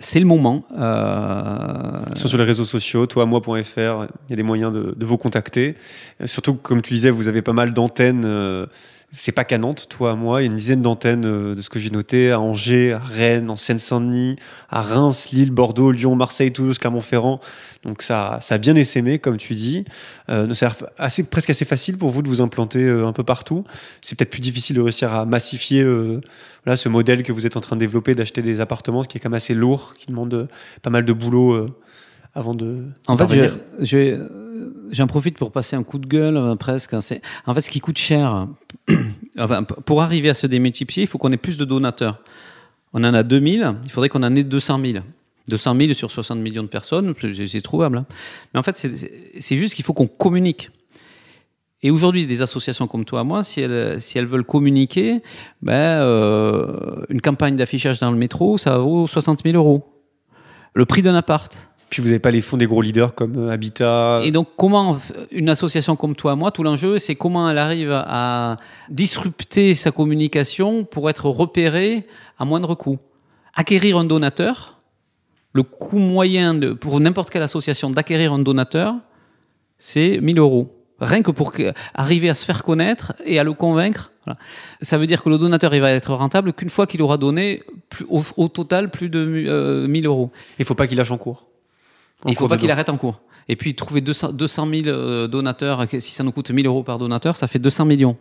c'est 0.00 0.18
le 0.18 0.26
moment. 0.26 0.64
Euh... 0.78 2.02
Sur 2.16 2.38
les 2.38 2.44
réseaux 2.44 2.64
sociaux, 2.64 3.06
toi-moi.fr, 3.06 3.58
il 3.76 4.30
y 4.30 4.32
a 4.32 4.36
des 4.36 4.42
moyens 4.42 4.72
de, 4.72 5.04
vous 5.04 5.18
contacter. 5.18 5.76
Surtout, 6.24 6.54
comme 6.54 6.80
tu 6.80 6.94
disais, 6.94 7.10
vous 7.10 7.28
avez 7.28 7.42
pas 7.42 7.52
mal 7.52 7.74
d'antennes. 7.74 8.22
Euh, 8.24 8.66
c'est 9.12 9.32
pas 9.32 9.44
qu'à 9.44 9.58
Nantes, 9.58 9.86
toi, 9.88 10.14
moi, 10.14 10.40
il 10.40 10.44
y 10.44 10.48
a 10.48 10.50
une 10.50 10.56
dizaine 10.56 10.82
d'antennes 10.82 11.24
euh, 11.24 11.54
de 11.56 11.62
ce 11.62 11.68
que 11.68 11.78
j'ai 11.80 11.90
noté 11.90 12.30
à 12.30 12.38
Angers, 12.40 12.92
à 12.92 12.98
Rennes, 12.98 13.50
en 13.50 13.56
Seine-Saint-Denis, 13.56 14.36
à 14.68 14.82
Reims, 14.82 15.30
Lille, 15.32 15.50
Bordeaux, 15.50 15.90
Lyon, 15.90 16.14
Marseille, 16.14 16.52
Toulouse, 16.52 16.78
Clermont-Ferrand. 16.78 17.40
Donc 17.84 18.02
ça, 18.02 18.38
ça 18.40 18.54
a 18.54 18.58
bien 18.58 18.76
essaimé, 18.76 19.18
comme 19.18 19.36
tu 19.36 19.54
dis. 19.54 19.84
Euh, 20.28 20.52
c'est 20.54 20.68
assez, 20.98 21.24
presque 21.24 21.50
assez 21.50 21.64
facile 21.64 21.98
pour 21.98 22.10
vous 22.10 22.22
de 22.22 22.28
vous 22.28 22.40
implanter 22.40 22.84
euh, 22.84 23.06
un 23.06 23.12
peu 23.12 23.24
partout. 23.24 23.64
C'est 24.00 24.16
peut-être 24.16 24.30
plus 24.30 24.40
difficile 24.40 24.76
de 24.76 24.80
réussir 24.82 25.12
à 25.12 25.24
massifier 25.26 25.82
euh, 25.82 26.20
voilà, 26.64 26.76
ce 26.76 26.88
modèle 26.88 27.22
que 27.24 27.32
vous 27.32 27.46
êtes 27.46 27.56
en 27.56 27.60
train 27.60 27.74
de 27.76 27.80
développer, 27.80 28.14
d'acheter 28.14 28.42
des 28.42 28.60
appartements, 28.60 29.02
ce 29.02 29.08
qui 29.08 29.16
est 29.18 29.20
quand 29.20 29.30
même 29.30 29.36
assez 29.38 29.54
lourd, 29.54 29.94
qui 29.98 30.06
demande 30.06 30.48
pas 30.82 30.90
mal 30.90 31.04
de 31.04 31.12
boulot 31.12 31.52
euh, 31.54 31.66
avant 32.34 32.54
de. 32.54 32.84
En 33.08 33.16
fait, 33.16 33.24
je- 33.80 33.84
je- 33.84 34.28
j'en 34.92 35.06
profite 35.06 35.36
pour 35.38 35.52
passer 35.52 35.76
un 35.76 35.82
coup 35.82 35.98
de 35.98 36.06
gueule 36.06 36.36
euh, 36.36 36.54
presque. 36.56 36.94
C'est- 37.02 37.22
En 37.46 37.54
fait, 37.54 37.60
ce 37.60 37.70
qui 37.70 37.80
coûte 37.80 37.98
cher, 37.98 38.46
pour 39.86 40.02
arriver 40.02 40.30
à 40.30 40.34
se 40.34 40.46
démultiplier, 40.46 41.04
il 41.04 41.06
faut 41.06 41.18
qu'on 41.18 41.32
ait 41.32 41.36
plus 41.36 41.58
de 41.58 41.64
donateurs. 41.64 42.22
On 42.92 43.04
en 43.04 43.14
a 43.14 43.22
2000, 43.22 43.76
il 43.84 43.90
faudrait 43.90 44.08
qu'on 44.08 44.22
en 44.22 44.34
ait 44.34 44.44
200 44.44 44.80
000. 44.82 45.04
200 45.48 45.76
000 45.78 45.94
sur 45.94 46.10
60 46.10 46.38
millions 46.38 46.62
de 46.62 46.68
personnes, 46.68 47.14
c'est 47.46 47.60
trouvable. 47.60 47.98
hein. 47.98 48.06
Mais 48.52 48.60
en 48.60 48.62
fait, 48.62 48.76
c'est- 48.76 49.56
juste 49.56 49.74
qu'il 49.74 49.84
faut 49.84 49.94
qu'on 49.94 50.06
communique. 50.06 50.70
Et 51.82 51.90
aujourd'hui, 51.90 52.26
des 52.26 52.42
associations 52.42 52.86
comme 52.86 53.04
toi, 53.06 53.24
moi, 53.24 53.42
si 53.42 53.60
elles, 53.62 54.00
si 54.00 54.18
elles 54.18 54.26
veulent 54.26 54.44
communiquer, 54.44 55.22
ben, 55.62 55.72
euh, 55.72 57.04
une 57.08 57.20
campagne 57.22 57.56
d'affichage 57.56 57.98
dans 58.00 58.10
le 58.10 58.18
métro, 58.18 58.58
ça 58.58 58.76
vaut 58.78 59.06
60 59.06 59.42
000 59.44 59.56
euros. 59.56 59.82
Le 60.74 60.84
prix 60.84 61.00
d'un 61.02 61.14
appart, 61.14 61.56
Puis 61.90 62.00
vous 62.00 62.08
n'avez 62.08 62.20
pas 62.20 62.30
les 62.30 62.40
fonds 62.40 62.56
des 62.56 62.66
gros 62.66 62.82
leaders 62.82 63.14
comme 63.14 63.36
euh, 63.36 63.50
Habitat. 63.50 64.20
et 64.24 64.30
donc, 64.30 64.48
comment 64.56 64.96
une 65.32 65.48
association 65.48 65.96
comme 65.96 66.14
toi, 66.14 66.36
moi, 66.36 66.50
tout 66.52 66.62
l'enjeu, 66.62 66.98
c'est 67.00 67.16
comment 67.16 67.50
elle 67.50 67.58
arrive 67.58 67.90
à 67.92 68.58
disrupter 68.88 69.74
sa 69.74 69.90
communication 69.90 70.84
pour 70.84 71.10
être 71.10 71.26
repérée 71.28 72.06
à 72.38 72.44
moindre 72.44 72.74
coût. 72.76 72.98
Acquérir 73.54 73.98
un 73.98 74.04
donateur, 74.04 74.78
le 75.52 75.64
coût 75.64 75.98
moyen 75.98 76.54
de, 76.54 76.72
pour 76.72 77.00
n'importe 77.00 77.30
quelle 77.30 77.42
association 77.42 77.90
d'acquérir 77.90 78.32
un 78.32 78.38
donateur, 78.38 78.94
c'est 79.78 80.20
1000 80.20 80.38
euros. 80.38 80.76
Rien 81.00 81.22
que 81.22 81.30
pour 81.30 81.52
arriver 81.94 82.28
à 82.28 82.34
se 82.34 82.44
faire 82.44 82.62
connaître 82.62 83.14
et 83.24 83.38
à 83.38 83.44
le 83.44 83.54
convaincre. 83.54 84.12
Voilà. 84.26 84.38
Ça 84.82 84.98
veut 84.98 85.06
dire 85.06 85.22
que 85.22 85.30
le 85.30 85.38
donateur, 85.38 85.74
il 85.74 85.80
va 85.80 85.90
être 85.92 86.12
rentable 86.14 86.52
qu'une 86.52 86.68
fois 86.68 86.86
qu'il 86.86 87.00
aura 87.02 87.16
donné 87.16 87.62
plus- 87.88 88.04
au, 88.10 88.20
au 88.36 88.48
total 88.48 88.90
plus 88.90 89.08
de 89.08 89.18
euh, 89.48 89.88
1000 89.88 90.06
euros. 90.06 90.30
Il 90.58 90.64
faut 90.66 90.74
pas 90.74 90.86
qu'il 90.86 90.98
lâche 90.98 91.10
en 91.10 91.16
cours. 91.18 91.48
Il 92.26 92.36
faut 92.36 92.48
pas 92.48 92.58
qu'il 92.58 92.70
arrête 92.70 92.88
en 92.88 92.96
cours. 92.96 93.20
Et 93.48 93.56
puis 93.56 93.74
trouver 93.74 94.00
200, 94.00 94.32
200 94.32 94.66
000 94.66 94.82
euh, 94.86 95.26
donateurs, 95.26 95.88
que 95.88 95.98
si 95.98 96.12
ça 96.12 96.22
nous 96.22 96.32
coûte 96.32 96.50
1000 96.50 96.66
euros 96.66 96.82
par 96.82 96.98
donateur, 96.98 97.36
ça 97.36 97.46
fait 97.46 97.58
200 97.58 97.84
millions. 97.84 98.16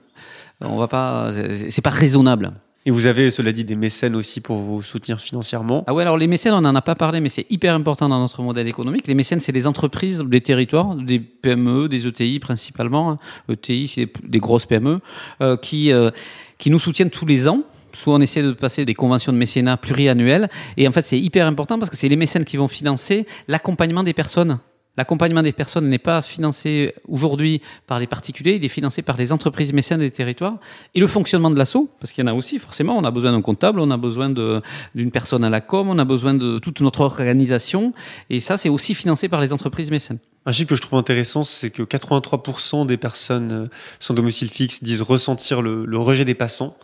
On 0.62 0.78
va 0.78 0.88
pas, 0.88 1.32
c'est 1.70 1.82
pas 1.82 1.90
raisonnable. 1.90 2.54
Et 2.86 2.92
vous 2.92 3.08
avez, 3.08 3.30
cela 3.30 3.52
dit, 3.52 3.66
des 3.66 3.76
mécènes 3.76 4.16
aussi 4.16 4.40
pour 4.40 4.58
vous 4.58 4.82
soutenir 4.82 5.20
financièrement. 5.20 5.84
Ah 5.86 5.94
ouais, 5.94 6.02
alors 6.02 6.18
les 6.18 6.28
mécènes, 6.28 6.54
on 6.54 6.62
n'en 6.62 6.74
a 6.74 6.82
pas 6.82 6.96
parlé, 6.96 7.20
mais 7.20 7.28
c'est 7.30 7.46
hyper 7.50 7.76
important 7.76 8.08
dans 8.08 8.20
notre 8.20 8.42
modèle 8.42 8.68
économique. 8.68 9.06
Les 9.08 9.16
mécènes, 9.16 9.42
c'est 9.42 9.52
des 9.52 9.68
entreprises, 9.68 10.24
des 10.26 10.42
territoires, 10.42 10.96
des 10.96 11.20
PME, 11.20 11.90
des 11.90 12.08
ETI 12.08 12.40
principalement. 12.40 13.20
ETI, 13.50 13.88
c'est 13.88 14.08
des 14.24 14.40
grosses 14.40 14.66
PME 14.66 15.02
euh, 15.42 15.58
qui, 15.58 15.92
euh, 15.92 16.10
qui 16.58 16.72
nous 16.72 16.80
soutiennent 16.80 17.10
tous 17.10 17.26
les 17.26 17.50
ans. 17.50 17.64
Soit 17.93 18.15
on 18.15 18.21
essaie 18.21 18.43
de 18.43 18.52
passer 18.54 18.86
des 18.86 18.95
conventions 18.95 19.32
de 19.32 19.38
mécénat 19.38 19.78
pluriannuelles. 19.78 20.49
Et 20.78 20.88
en 20.88 20.91
fait, 20.91 21.02
c'est 21.02 21.19
hyper 21.19 21.47
important 21.47 21.80
parce 21.80 21.89
que 21.89 21.97
c'est 21.97 22.10
les 22.10 22.15
mécènes 22.15 22.45
qui 22.45 22.58
vont 22.58 22.67
financer 22.67 23.25
l'accompagnement 23.47 24.04
des 24.04 24.13
personnes. 24.13 24.60
L'accompagnement 24.99 25.43
des 25.43 25.54
personnes 25.54 25.88
n'est 25.88 25.97
pas 25.97 26.21
financé 26.21 26.93
aujourd'hui 27.08 27.62
par 27.88 27.99
les 27.99 28.06
particuliers, 28.06 28.56
il 28.56 28.65
est 28.65 28.67
financé 28.67 29.02
par 29.02 29.15
les 29.15 29.32
entreprises 29.32 29.71
mécènes 29.71 30.02
des 30.02 30.12
territoires. 30.12 30.58
Et 30.93 30.99
le 30.99 31.08
fonctionnement 31.08 31.49
de 31.49 31.56
l'assaut, 31.56 31.89
parce 32.02 32.12
qu'il 32.12 32.21
y 32.21 32.28
en 32.28 32.30
a 32.30 32.34
aussi, 32.34 32.60
forcément, 32.60 32.97
on 32.97 33.06
a 33.06 33.10
besoin 33.12 33.32
d'un 33.32 33.41
comptable, 33.41 33.80
on 33.80 33.91
a 33.91 33.97
besoin 33.97 34.30
d'une 34.30 35.12
personne 35.12 35.45
à 35.45 35.49
la 35.49 35.62
com, 35.62 35.88
on 35.89 35.97
a 35.99 36.04
besoin 36.04 36.34
de 36.34 36.58
toute 36.58 36.82
notre 36.82 36.99
organisation. 36.99 37.93
Et 38.30 38.41
ça, 38.41 38.58
c'est 38.58 38.67
aussi 38.67 38.93
financé 38.93 39.30
par 39.30 39.39
les 39.39 39.54
entreprises 39.54 39.89
mécènes. 39.89 40.19
Un 40.45 40.52
chiffre 40.52 40.67
que 40.67 40.75
je 40.75 40.82
trouve 40.82 40.99
intéressant, 40.99 41.45
c'est 41.45 41.69
que 41.69 41.84
83% 41.84 42.86
des 42.86 42.97
personnes 42.97 43.52
euh, 43.54 43.65
sans 44.02 44.13
domicile 44.13 44.49
fixe 44.49 44.84
disent 44.84 45.02
ressentir 45.02 45.62
le 45.62 45.97
rejet 45.97 46.25
des 46.25 46.36
passants 46.36 46.75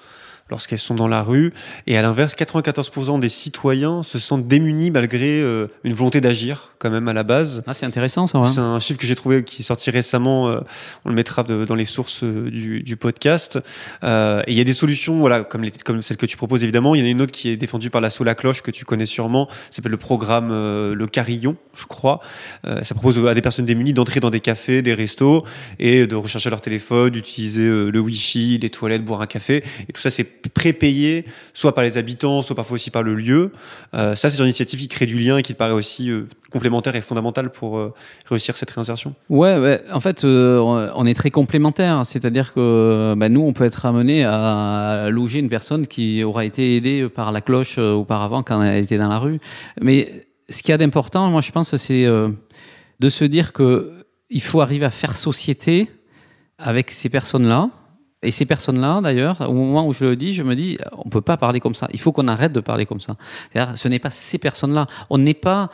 lorsqu'elles 0.50 0.80
sont 0.80 0.94
dans 0.96 1.08
la 1.08 1.24
rue. 1.24 1.54
Et 1.88 1.98
à 1.98 2.02
l'inverse, 2.02 2.36
94% 2.36 3.20
des 3.20 3.30
citoyens 3.30 4.04
se 4.04 4.20
sentent 4.20 4.48
démunis 4.48 4.92
malgré 4.92 5.42
euh, 5.42 5.68
une 5.84 5.94
volonté 5.94 6.22
d'agir 6.22 6.74
quand 6.78 6.92
même 6.92 7.08
à 7.08 7.14
la 7.14 7.24
base. 7.24 7.64
Ah, 7.66 7.74
c'est 7.74 7.86
intéressant, 7.88 8.28
ça. 8.28 8.40
ouais. 8.40 8.48
C'est 8.48 8.60
un 8.60 8.80
chiffre 8.80 9.00
que 9.00 9.08
j'ai 9.08 9.16
trouvé 9.16 9.44
qui 9.44 9.62
est 9.62 9.66
sorti 9.66 9.90
récemment. 9.90 10.50
euh, 10.50 10.60
on 11.04 11.10
le 11.10 11.16
mettra 11.16 11.44
de- 11.44 11.66
dans 11.66 11.74
les 11.76 11.86
sources 11.86 12.24
euh, 12.24 12.50
du, 12.52 12.84
du 12.84 12.96
podcast. 12.96 13.58
Et 14.04 14.08
il 14.52 14.54
y 14.54 14.62
a 14.62 14.64
des 14.64 14.74
solutions, 14.74 15.18
voilà, 15.20 15.44
comme, 15.44 15.64
les, 15.64 15.72
comme 15.72 16.02
celle 16.04 16.18
que 16.18 16.26
tu 16.28 16.38
proposes 16.38 16.64
évidemment. 16.64 16.94
Il 16.96 17.00
y 17.02 17.04
en 17.04 17.08
a 17.08 17.10
une 17.10 17.22
autre 17.22 17.32
qui 17.32 17.50
est 17.50 17.58
défendue 17.58 17.90
par 17.90 18.02
la 18.02 18.10
La 18.22 18.36
Cloche 18.36 18.62
que 18.62 18.72
tu 18.72 18.86
connais 18.86 19.06
sûrement. 19.08 19.48
Ça 19.50 19.78
s'appelle 19.78 19.92
le 19.92 19.98
programme 19.98 20.50
Le 20.50 21.06
Carillon, 21.08 21.56
je 21.76 21.86
crois. 21.86 22.20
Ça 22.84 22.94
propose 22.96 23.26
à 23.28 23.34
des 23.34 23.42
personnes 23.42 23.66
démunies 23.66 23.94
d'entrer 23.94 24.20
dans 24.20 24.30
des 24.30 24.40
cafés, 24.40 24.82
des 24.82 24.94
restos 24.94 25.44
et 25.80 26.06
de 26.08 26.16
rechercher 26.16 26.50
leur 26.50 26.62
téléphone, 26.62 27.10
d'utiliser 27.10 27.66
le 27.68 28.00
Wi-Fi, 28.00 28.60
les 28.60 28.70
toilettes, 28.70 29.04
boire 29.04 29.22
un 29.22 29.28
café. 29.28 29.64
Et 29.90 29.94
tout 29.94 30.02
ça, 30.02 30.10
c'est 30.10 30.24
prépayé, 30.50 31.26
soit 31.54 31.74
par 31.74 31.84
les 31.84 31.98
habitants, 31.98 32.42
soit 32.42 32.56
parfois 32.56 32.76
aussi 32.76 32.92
par 32.92 33.04
le 33.04 33.16
lieu. 33.16 33.52
Euh, 33.94 34.16
ça, 34.16 34.30
c'est 34.30 34.38
une 34.40 34.46
initiative 34.46 34.80
qui 34.80 34.88
crée 34.88 35.06
du 35.06 35.18
lien 35.18 35.38
et 35.38 35.42
qui 35.42 35.54
paraît 35.54 35.74
aussi 35.74 36.10
euh, 36.10 36.28
complémentaire 36.52 36.96
et 36.96 37.02
fondamentale 37.02 37.52
pour 37.52 37.78
euh, 37.78 37.94
réussir 38.28 38.58
cette 38.58 38.72
réinsertion. 38.72 39.14
Ouais, 39.30 39.82
en 39.92 40.00
fait, 40.00 40.24
on 40.24 41.06
est 41.06 41.14
très 41.14 41.32
complémentaires. 41.32 42.06
C'est-à-dire 42.06 42.54
que 42.54 43.14
bah, 43.18 43.30
nous, 43.30 43.42
on 43.42 43.54
peut 43.54 43.66
être 43.66 43.86
amené 43.86 44.24
à 44.26 45.10
loger 45.10 45.40
une 45.40 45.50
personne 45.50 45.88
qui 45.88 46.24
aura 46.24 46.46
été 46.46 46.78
aidée 46.78 47.08
par 47.10 47.32
la 47.32 47.42
cloche 47.42 47.78
auparavant 47.78 48.44
quand 48.44 48.62
elle 48.64 48.84
était 48.84 48.98
dans 48.98 49.10
la 49.10 49.20
rue. 49.20 49.40
Mais 49.82 50.28
ce 50.50 50.62
qu'il 50.62 50.72
y 50.72 50.74
a 50.74 50.78
d'important, 50.78 51.30
moi, 51.30 51.42
je 51.42 51.52
pense, 51.52 51.76
c'est 51.76 52.06
de 52.06 53.10
se 53.10 53.26
dire 53.26 53.54
que 53.54 53.92
il 54.30 54.42
faut 54.42 54.62
arriver 54.62 54.86
à 54.86 54.92
faire 54.92 55.16
société 55.18 55.90
avec 56.58 56.92
ces 56.92 57.10
personnes-là. 57.10 57.70
Et 58.26 58.32
ces 58.32 58.46
personnes-là, 58.46 59.02
d'ailleurs, 59.02 59.42
au 59.42 59.54
moment 59.54 59.88
où 59.88 59.94
je 59.94 60.04
le 60.06 60.16
dis, 60.16 60.34
je 60.34 60.44
me 60.44 60.56
dis, 60.56 60.78
on 60.98 61.10
peut 61.10 61.22
pas 61.22 61.38
parler 61.38 61.60
comme 61.60 61.76
ça. 61.76 61.88
Il 61.94 62.00
faut 62.00 62.12
qu'on 62.12 62.28
arrête 62.28 62.52
de 62.52 62.60
parler 62.60 62.86
comme 62.86 63.00
ça. 63.00 63.14
C'est-à-dire, 63.52 63.78
ce 63.78 63.88
n'est 63.88 64.00
pas 64.00 64.10
ces 64.10 64.38
personnes-là. 64.38 64.88
On 65.10 65.18
n'est 65.18 65.36
pas 65.36 65.70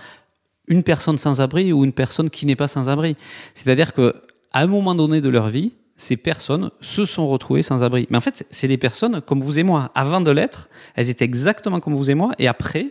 une 0.67 0.83
personne 0.83 1.17
sans 1.17 1.41
abri 1.41 1.73
ou 1.73 1.83
une 1.83 1.93
personne 1.93 2.29
qui 2.29 2.45
n'est 2.45 2.55
pas 2.55 2.67
sans 2.67 2.89
abri. 2.89 3.15
C'est-à-dire 3.55 3.93
que 3.93 4.15
à 4.51 4.61
un 4.61 4.67
moment 4.67 4.95
donné 4.95 5.21
de 5.21 5.29
leur 5.29 5.47
vie, 5.47 5.71
ces 5.95 6.17
personnes 6.17 6.71
se 6.81 7.05
sont 7.05 7.27
retrouvées 7.27 7.61
sans 7.61 7.83
abri. 7.83 8.07
Mais 8.09 8.17
en 8.17 8.21
fait, 8.21 8.45
c'est 8.49 8.67
des 8.67 8.77
personnes 8.77 9.21
comme 9.21 9.41
vous 9.41 9.59
et 9.59 9.63
moi. 9.63 9.91
Avant 9.95 10.19
de 10.19 10.31
l'être, 10.31 10.69
elles 10.95 11.09
étaient 11.09 11.25
exactement 11.25 11.79
comme 11.79 11.95
vous 11.95 12.09
et 12.09 12.15
moi. 12.15 12.31
Et 12.39 12.47
après, 12.47 12.87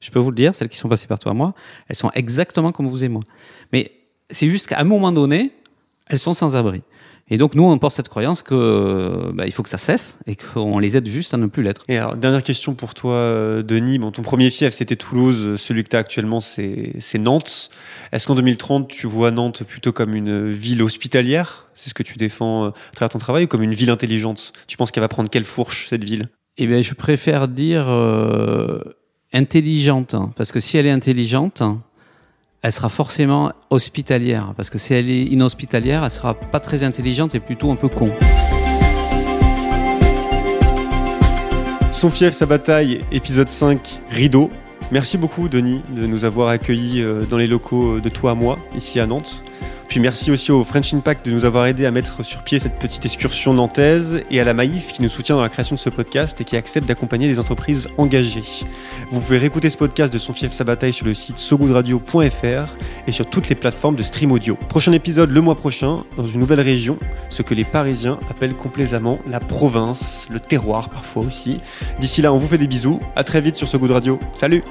je 0.00 0.10
peux 0.10 0.18
vous 0.18 0.30
le 0.30 0.36
dire, 0.36 0.54
celles 0.54 0.68
qui 0.68 0.76
sont 0.76 0.88
passées 0.88 1.06
par 1.06 1.18
toi 1.18 1.32
et 1.32 1.34
moi, 1.34 1.54
elles 1.88 1.96
sont 1.96 2.10
exactement 2.14 2.70
comme 2.72 2.86
vous 2.86 3.02
et 3.02 3.08
moi. 3.08 3.22
Mais 3.72 3.92
c'est 4.30 4.48
juste 4.48 4.66
qu'à 4.68 4.78
un 4.78 4.84
moment 4.84 5.10
donné, 5.10 5.52
elles 6.06 6.18
sont 6.18 6.32
sans 6.32 6.56
abri. 6.56 6.82
Et 7.30 7.38
donc, 7.38 7.54
nous, 7.54 7.62
on 7.62 7.78
porte 7.78 7.94
cette 7.94 8.08
croyance 8.08 8.42
que 8.42 9.30
bah, 9.32 9.46
il 9.46 9.52
faut 9.52 9.62
que 9.62 9.68
ça 9.68 9.78
cesse 9.78 10.16
et 10.26 10.36
qu'on 10.36 10.78
les 10.80 10.96
aide 10.96 11.06
juste 11.06 11.32
à 11.32 11.36
ne 11.36 11.46
plus 11.46 11.62
l'être. 11.62 11.84
Et 11.88 11.96
alors, 11.96 12.16
dernière 12.16 12.42
question 12.42 12.74
pour 12.74 12.94
toi, 12.94 13.14
euh, 13.14 13.62
Denis. 13.62 13.98
Bon, 13.98 14.10
ton 14.10 14.22
premier 14.22 14.50
fief, 14.50 14.74
c'était 14.74 14.96
Toulouse. 14.96 15.44
Euh, 15.46 15.56
Celui 15.56 15.84
que 15.84 15.88
tu 15.88 15.96
as 15.96 16.00
actuellement, 16.00 16.40
c'est 16.40 16.94
c'est 16.98 17.18
Nantes. 17.18 17.70
Est-ce 18.12 18.26
qu'en 18.26 18.34
2030, 18.34 18.88
tu 18.88 19.06
vois 19.06 19.30
Nantes 19.30 19.62
plutôt 19.62 19.92
comme 19.92 20.14
une 20.14 20.50
ville 20.50 20.82
hospitalière? 20.82 21.68
C'est 21.76 21.88
ce 21.88 21.94
que 21.94 22.02
tu 22.02 22.16
défends 22.16 22.64
euh, 22.64 22.68
à 22.68 22.94
travers 22.94 23.10
ton 23.10 23.18
travail 23.18 23.44
ou 23.44 23.46
comme 23.46 23.62
une 23.62 23.74
ville 23.74 23.90
intelligente? 23.90 24.52
Tu 24.66 24.76
penses 24.76 24.90
qu'elle 24.90 25.02
va 25.02 25.08
prendre 25.08 25.30
quelle 25.30 25.44
fourche, 25.44 25.86
cette 25.88 26.04
ville? 26.04 26.28
Eh 26.58 26.66
bien, 26.66 26.82
je 26.82 26.94
préfère 26.94 27.46
dire 27.46 27.86
euh, 27.88 28.80
intelligente, 29.32 30.16
parce 30.36 30.52
que 30.52 30.60
si 30.60 30.76
elle 30.76 30.86
est 30.86 30.90
intelligente, 30.90 31.62
elle 32.62 32.72
sera 32.72 32.90
forcément 32.90 33.52
hospitalière, 33.70 34.52
parce 34.56 34.68
que 34.68 34.76
si 34.76 34.92
elle 34.92 35.08
est 35.08 35.24
inhospitalière, 35.24 36.04
elle 36.04 36.10
sera 36.10 36.34
pas 36.34 36.60
très 36.60 36.84
intelligente 36.84 37.34
et 37.34 37.40
plutôt 37.40 37.70
un 37.70 37.76
peu 37.76 37.88
con. 37.88 38.10
Son 41.92 42.10
fief, 42.10 42.34
sa 42.34 42.46
bataille, 42.46 43.00
épisode 43.12 43.48
5, 43.48 44.00
Rideau. 44.10 44.50
Merci 44.90 45.16
beaucoup, 45.16 45.48
Denis, 45.48 45.82
de 45.94 46.06
nous 46.06 46.24
avoir 46.24 46.48
accueillis 46.48 47.00
euh, 47.00 47.24
dans 47.24 47.38
les 47.38 47.46
locaux 47.46 48.00
de 48.00 48.08
toi 48.08 48.32
à 48.32 48.34
moi, 48.34 48.58
ici 48.74 49.00
à 49.00 49.06
Nantes. 49.06 49.42
Puis 49.90 49.98
merci 49.98 50.30
aussi 50.30 50.52
au 50.52 50.62
French 50.62 50.94
Impact 50.94 51.26
de 51.26 51.32
nous 51.32 51.44
avoir 51.44 51.66
aidé 51.66 51.84
à 51.84 51.90
mettre 51.90 52.24
sur 52.24 52.44
pied 52.44 52.60
cette 52.60 52.78
petite 52.78 53.04
excursion 53.04 53.52
nantaise 53.52 54.22
et 54.30 54.40
à 54.40 54.44
la 54.44 54.54
Maïf 54.54 54.92
qui 54.92 55.02
nous 55.02 55.08
soutient 55.08 55.34
dans 55.34 55.42
la 55.42 55.48
création 55.48 55.74
de 55.74 55.80
ce 55.80 55.90
podcast 55.90 56.40
et 56.40 56.44
qui 56.44 56.56
accepte 56.56 56.86
d'accompagner 56.86 57.26
des 57.26 57.40
entreprises 57.40 57.88
engagées. 57.98 58.44
Vous 59.10 59.18
pouvez 59.18 59.38
réécouter 59.38 59.68
ce 59.68 59.76
podcast 59.76 60.12
de 60.12 60.18
Son 60.20 60.32
fief, 60.32 60.52
sa 60.52 60.62
bataille 60.62 60.92
sur 60.92 61.06
le 61.06 61.14
site 61.14 61.38
sogoodradio.fr 61.38 62.76
et 63.08 63.10
sur 63.10 63.28
toutes 63.28 63.48
les 63.48 63.56
plateformes 63.56 63.96
de 63.96 64.04
stream 64.04 64.30
audio. 64.30 64.56
Prochain 64.68 64.92
épisode 64.92 65.32
le 65.32 65.40
mois 65.40 65.56
prochain 65.56 66.04
dans 66.16 66.24
une 66.24 66.38
nouvelle 66.38 66.60
région, 66.60 66.96
ce 67.28 67.42
que 67.42 67.54
les 67.54 67.64
Parisiens 67.64 68.20
appellent 68.30 68.54
complaisamment 68.54 69.18
la 69.26 69.40
province, 69.40 70.28
le 70.30 70.38
terroir 70.38 70.88
parfois 70.90 71.24
aussi. 71.24 71.60
D'ici 71.98 72.22
là, 72.22 72.32
on 72.32 72.36
vous 72.36 72.46
fait 72.46 72.58
des 72.58 72.68
bisous. 72.68 73.00
À 73.16 73.24
très 73.24 73.40
vite 73.40 73.56
sur 73.56 73.66
ce 73.66 73.76
goût 73.76 73.88
de 73.88 73.92
radio. 73.92 74.20
Salut! 74.36 74.62